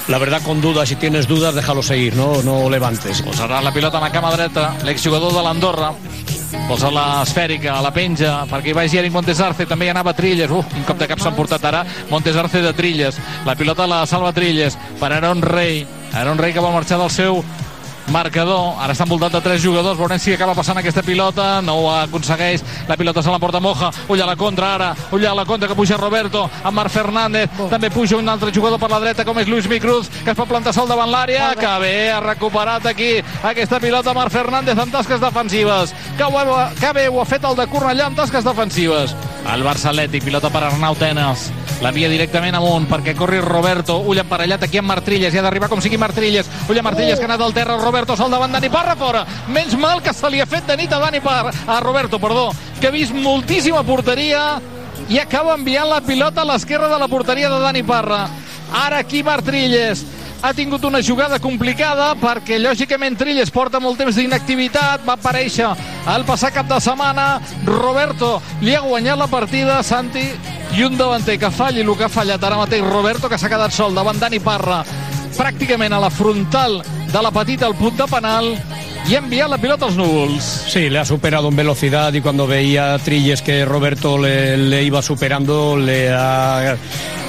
[0.08, 3.22] La verdad con dudas, si tienes dudas déjalo seguir, no, no levantes.
[3.22, 5.92] Posarà la pilota amb la cama dreta, l'exjugador de l'Andorra.
[6.68, 10.52] Posa l'esfèrica, la penja, perquè hi vagi Eric Montesarce, també hi anava Trilles.
[10.52, 13.20] Uf, un cop de cap s'ha portat ara Montesarce de Trilles.
[13.46, 15.86] La pilota la salva Trilles per Aaron Rey.
[16.14, 17.44] Aaron Rey que vol marxar del seu
[18.14, 19.98] marcador, ara està envoltat de tres jugadors.
[20.00, 21.62] Veurem si acaba passant aquesta pilota.
[21.62, 23.92] No ho aconsegueix, la pilota se la porta Moja.
[24.10, 27.50] Ull a la contra ara, ull a la contra que puja Roberto, amb Marc Fernández
[27.72, 30.50] també puja un altre jugador per la dreta com és Luis Micruz, que es pot
[30.50, 35.22] plantar sol davant l'àrea que bé, ha recuperat aquí aquesta pilota Marc Fernández en tasques
[35.22, 35.96] defensives.
[36.18, 39.16] Que, ho ha, que bé ho ha fet el de Cornellà en tasques defensives
[39.54, 41.48] el Barça Atlètic, pilota per Arnau Tenes.
[41.84, 45.82] L'envia directament amunt perquè corri Roberto, ull emparellat aquí amb Martrilles i ha d'arribar com
[45.84, 46.50] sigui Martrilles.
[46.68, 49.24] Ull a Martrilles que ha anat al terra, Roberto sol davant Dani Parra fora,
[49.54, 52.50] menys mal que se li ha fet de nit a Dani Parra, a Roberto, perdó
[52.82, 54.60] que ha vist moltíssima porteria
[55.08, 58.26] i acaba enviant la pilota a l'esquerra de la porteria de Dani Parra.
[58.74, 60.04] Ara aquí Martrilles
[60.42, 65.06] ha tingut una jugada complicada perquè lògicament Trilles porta molt temps d'inactivitat.
[65.08, 65.70] Va aparèixer
[66.14, 67.28] el passat cap de setmana.
[67.66, 69.82] Roberto li ha guanyat la partida.
[69.84, 70.28] Santi
[70.78, 73.74] i un davanter que falli el que ha fallat ara mateix Roberto que s'ha quedat
[73.74, 74.84] sol davant Dani Parra
[75.38, 78.52] pràcticament a la frontal de la petita al punt de penal
[79.08, 80.44] i ha enviat la pilota als núvols.
[80.68, 85.02] Sí, le ha superado en velocidad y cuando veía a Trilles que Roberto le, iba
[85.02, 86.76] superando, le ha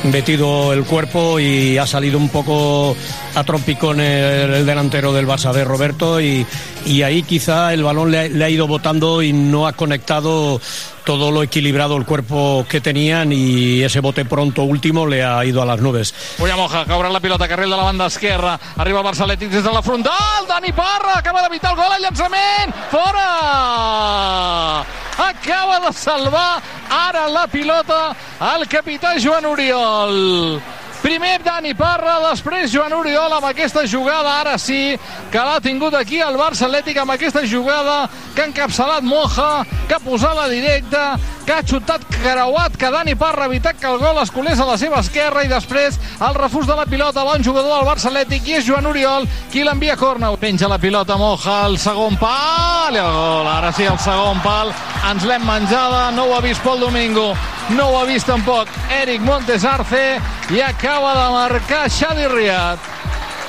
[0.03, 2.97] metido el cuerpo y ha salido un poco
[3.35, 5.53] a trompicón el, el delantero del Barça.
[5.53, 6.45] De Roberto y,
[6.85, 10.61] y ahí quizá el balón le ha ido botando y no ha conectado
[11.09, 15.63] todo lo equilibrado el cuerpo que tenían y ese bote pronto último le ha ido
[15.63, 16.13] a las nubes.
[16.37, 18.61] Moja, caurà la pilota, carril de la banda esquerra.
[18.77, 20.45] Arriba el Barça Atlètic des de la frontal.
[20.47, 22.75] Dani Parra acaba d'evitar el gol al llançament.
[22.93, 24.85] Fora!
[25.19, 28.15] acaba de salvar ara la pilota
[28.55, 30.78] el capità Joan Oriol.
[31.09, 34.93] Primer Dani Parra, després Joan Oriol amb aquesta jugada, ara sí,
[35.33, 39.97] que l'ha tingut aquí el Barça Atlètic amb aquesta jugada que ha encapçalat Moja, que
[39.97, 41.05] ha posat la directa,
[41.47, 44.67] que ha xutat creuat, que Dani Parra ha evitat que el gol es colés a
[44.69, 45.97] la seva esquerra i després
[46.29, 49.65] el refús de la pilota, bon jugador del Barça Atlètic i és Joan Oriol qui
[49.65, 50.35] l'envia a corna.
[50.37, 53.49] Penja la pilota Moja, el segon pal i el gol.
[53.55, 54.77] Ara sí, el segon pal
[55.09, 57.31] ens l'hem menjada, no ho ha vist Pol Domingo,
[57.73, 58.69] no ho ha vist tampoc
[59.01, 60.19] Eric Montes Arce
[60.55, 62.79] i acaba de marcar Xadi Riat.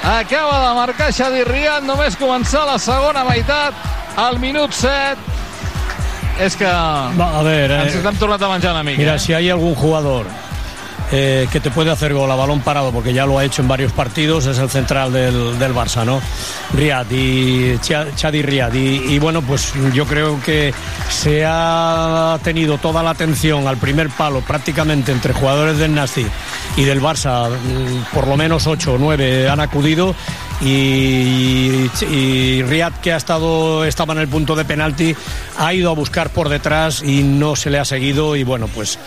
[0.03, 3.73] Acaba de marcar Xadi Riat, només començar la segona meitat,
[4.17, 5.17] al minut 7.
[6.39, 8.99] És que Va, a ver, ens eh, hem tornat a menjar una mica.
[9.01, 9.19] Mira, eh?
[9.19, 10.25] si hay algún jugador
[11.11, 13.67] eh, que te puede hacer gol a balón parado, porque ya lo ha hecho en
[13.67, 16.21] varios partidos, es el central del, del Barça, ¿no?
[16.73, 18.71] Riad y Cha- Chadi Riad.
[18.73, 20.73] Y, y bueno, pues yo creo que
[21.09, 26.25] se ha tenido toda la atención al primer palo prácticamente entre jugadores del Nasti
[26.79, 30.15] y del Barça, mm, por lo menos 8 o 9 han acudido
[30.61, 35.13] y, y Riad que ha estado estaba en el punto de penalti
[35.57, 38.97] ha ido a buscar por detrás y no se le ha seguido y bueno pues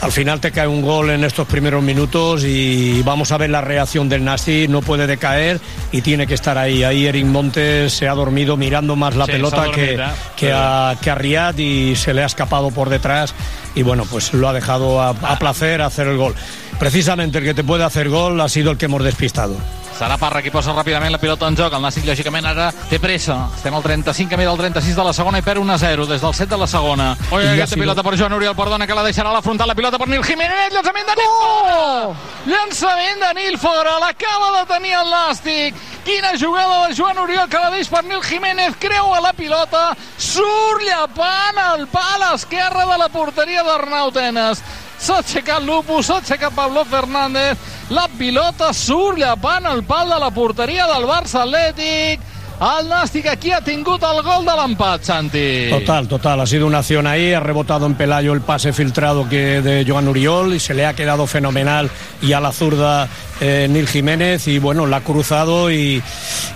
[0.00, 3.60] al final te cae un gol en estos primeros minutos y vamos a ver la
[3.60, 4.66] reacción del Nasti.
[4.66, 5.60] No puede decaer
[5.92, 6.82] y tiene que estar ahí.
[6.82, 11.14] Ahí Eric Montes se ha dormido mirando más la Sí, pelota que, a, que a
[11.14, 13.32] Riyad y se le ha escapado por detrás
[13.76, 16.34] y bueno, pues lo ha dejado a, a placer hacer el gol.
[16.78, 19.54] Precisamente el que te puede hacer gol ha sido el que hemos despistado.
[19.92, 21.74] Serà Parra qui posa ràpidament la pilota en joc.
[21.76, 23.36] El Nàstic, lògicament, ara té pressa.
[23.54, 26.48] Estem al 35, camí del 36 de la segona i perd 1-0 des del 7
[26.50, 27.10] de la segona.
[27.30, 29.68] Oi, aquesta sigut- pilota per Joan Oriol, perdona, que la deixarà a la frontal.
[29.68, 32.16] La pilota per Nil Jiménez, llançament de Nil fora!
[32.46, 35.74] Llançament de Nil fora, l'acaba de tenir el Nàstic.
[36.04, 40.82] Quina jugada de Joan Oriol que la deix per Nil Jiménez, creua la pilota, surt
[40.82, 44.64] llapant el pal esquerre de la porteria d'Arnau Tenes.
[45.02, 47.58] S'ha aixecat Lupo, s'ha aixecat Pablo Fernández,
[47.90, 52.22] la pilota surt llapant el pal de la porteria del Barça Atlètic.
[52.62, 55.66] El Nàstic aquí ha tingut el gol de l'empat, Santi.
[55.72, 56.44] Total, total.
[56.44, 57.32] Ha sido una acción ahí.
[57.32, 60.94] Ha rebotado en Pelayo el pase filtrado que de Joan Uriol y se le ha
[60.94, 61.90] quedado fenomenal.
[62.20, 63.08] Y a la zurda
[63.42, 64.46] eh, Nil Jiménez.
[64.48, 66.02] Y bueno, la ha cruzado y,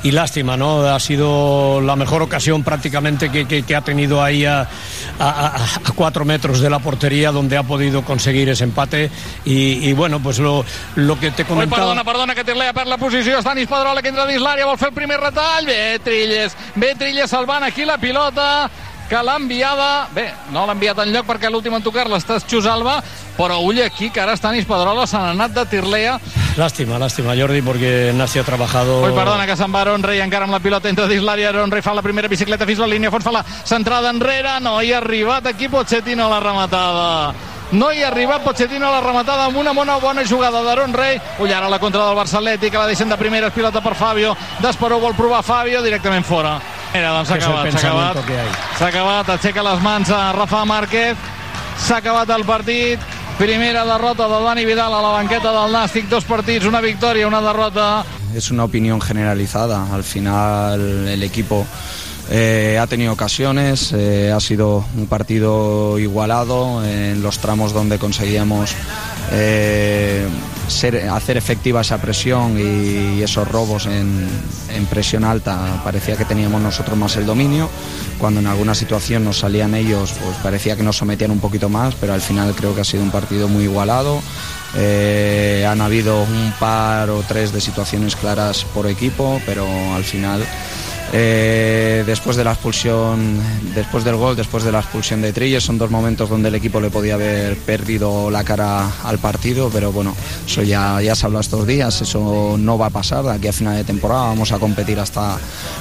[0.03, 0.81] y lástima, ¿no?
[0.87, 4.69] Ha sido la mejor ocasión prácticamente que, que- que ha tenido ahí a,
[5.19, 5.55] a-
[5.95, 9.11] cuatro metros de la portería donde ha podido conseguir ese empate.
[9.45, 10.65] Y, y bueno, pues lo,
[10.95, 11.83] lo que te Oi, comentaba.
[11.83, 13.41] perdona, perdona, que Tirlea perd la posició.
[13.43, 15.67] Stanis Pedrola que entra dins l'àrea, vol fer el primer retall.
[15.67, 18.71] Bé, Trilles, bé, Trilles salvant aquí la pilota
[19.09, 20.09] que l'ha enviada...
[20.15, 22.99] Bé, no l'ha enviat enlloc perquè l'últim en tocar-la està Xusalba,
[23.37, 26.19] però ull aquí que ara Pedrola se n'ha anat de Tirlea.
[26.57, 29.03] Lástima, lástima, Jordi, porque Nasi ha trabajado.
[29.03, 31.51] Oi, perdona, que se'n va Aaron Rey encara amb la pilota entra dins l'àrea.
[31.51, 34.59] Aaron Rey fa la primera bicicleta fins a la línia, fons fa la centrada enrere.
[34.65, 37.35] No hi ha arribat aquí Pochettino a la rematada.
[37.73, 41.21] No hi ha arribat Pochettino a la rematada amb una bona, bona jugada d'Aaron Rey.
[41.39, 44.37] Ull, ara la contra del Barça Atlètic, que la deixen de primeres, pilota per Fabio.
[44.63, 46.57] Desperó vol provar Fabio, directament fora.
[46.95, 48.17] Mira, doncs s'ha acabat, s'ha acabat.
[48.79, 51.17] S'ha acabat, aixeca les mans a Rafa Márquez.
[51.87, 53.01] S'ha acabat el partit.
[53.37, 56.09] Primera derrota de Dani Vidal a la banqueta del Nàstic.
[56.09, 58.05] Dos partits, una victòria, una derrota.
[58.35, 59.93] Es una opinión generalizada.
[59.93, 61.67] Al final el equipo
[62.29, 68.75] eh, ha tenido ocasiones, eh, ha sido un partido igualado en los tramos donde conseguíamos
[69.31, 70.27] eh,
[71.13, 74.29] hacer efectiva esa presión y, esos robos en,
[74.75, 75.81] en presión alta.
[75.85, 77.69] Parecía que teníamos nosotros más el dominio.
[78.19, 81.95] Cuando en alguna situación nos salían ellos, pues parecía que nos sometían un poquito más,
[81.95, 84.21] pero al final creo que ha sido un partido muy igualado.
[84.75, 90.45] Han habido un par o tres de situaciones claras por equipo, pero al final,
[91.13, 93.41] eh, después de la expulsión,
[93.75, 96.81] después del gol, después de la expulsión de Trilles, son dos momentos donde el equipo
[96.81, 100.15] le podía haber perdido la cara al partido, pero bueno,
[100.47, 103.53] eso ya, ya se habla estos días, eso no va a pasar, de aquí a
[103.53, 105.39] final de temporada vamos a competir hasta,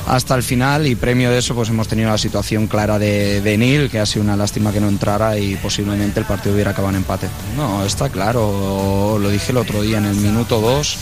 [0.07, 3.55] hasta el final y premio de eso pues hemos tenido la situación clara de, de
[3.91, 6.97] que ha sido una lástima que no entrara y posiblemente el partido hubiera acabado en
[6.97, 7.28] empate.
[7.55, 10.97] No, está claro, lo dije el otro día en el minuto 2.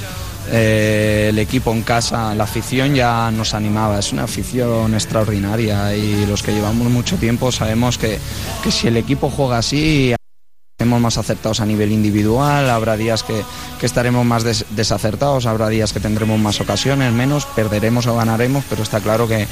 [0.51, 6.25] Eh, el equipo en casa, la afición ya nos animaba, es una afición extraordinaria y
[6.25, 8.19] los que llevamos mucho tiempo sabemos que,
[8.63, 10.13] que si el equipo juega así
[11.01, 13.43] más acertados a nivel individual, habrá días que,
[13.83, 18.81] estaremos más des- desacertados, habrá días que tendremos más ocasiones, menos, perderemos o ganaremos, pero
[18.81, 19.45] está claro que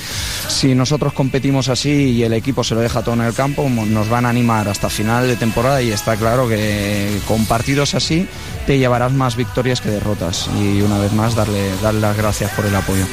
[0.48, 4.08] si nosotros competimos así y el equipo se lo deja todo en el campo, nos
[4.10, 8.26] van a animar hasta final de temporada y está claro que con partidos así
[8.66, 12.66] te llevarás más victorias que derrotas y una vez más darle, darle las gracias por
[12.66, 13.06] el apoyo.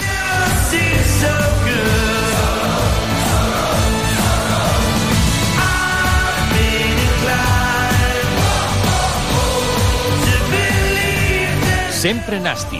[11.98, 12.78] Sempre Nasti.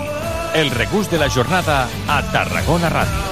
[0.55, 3.28] El regust de la jornada a Tarragona Ràdio.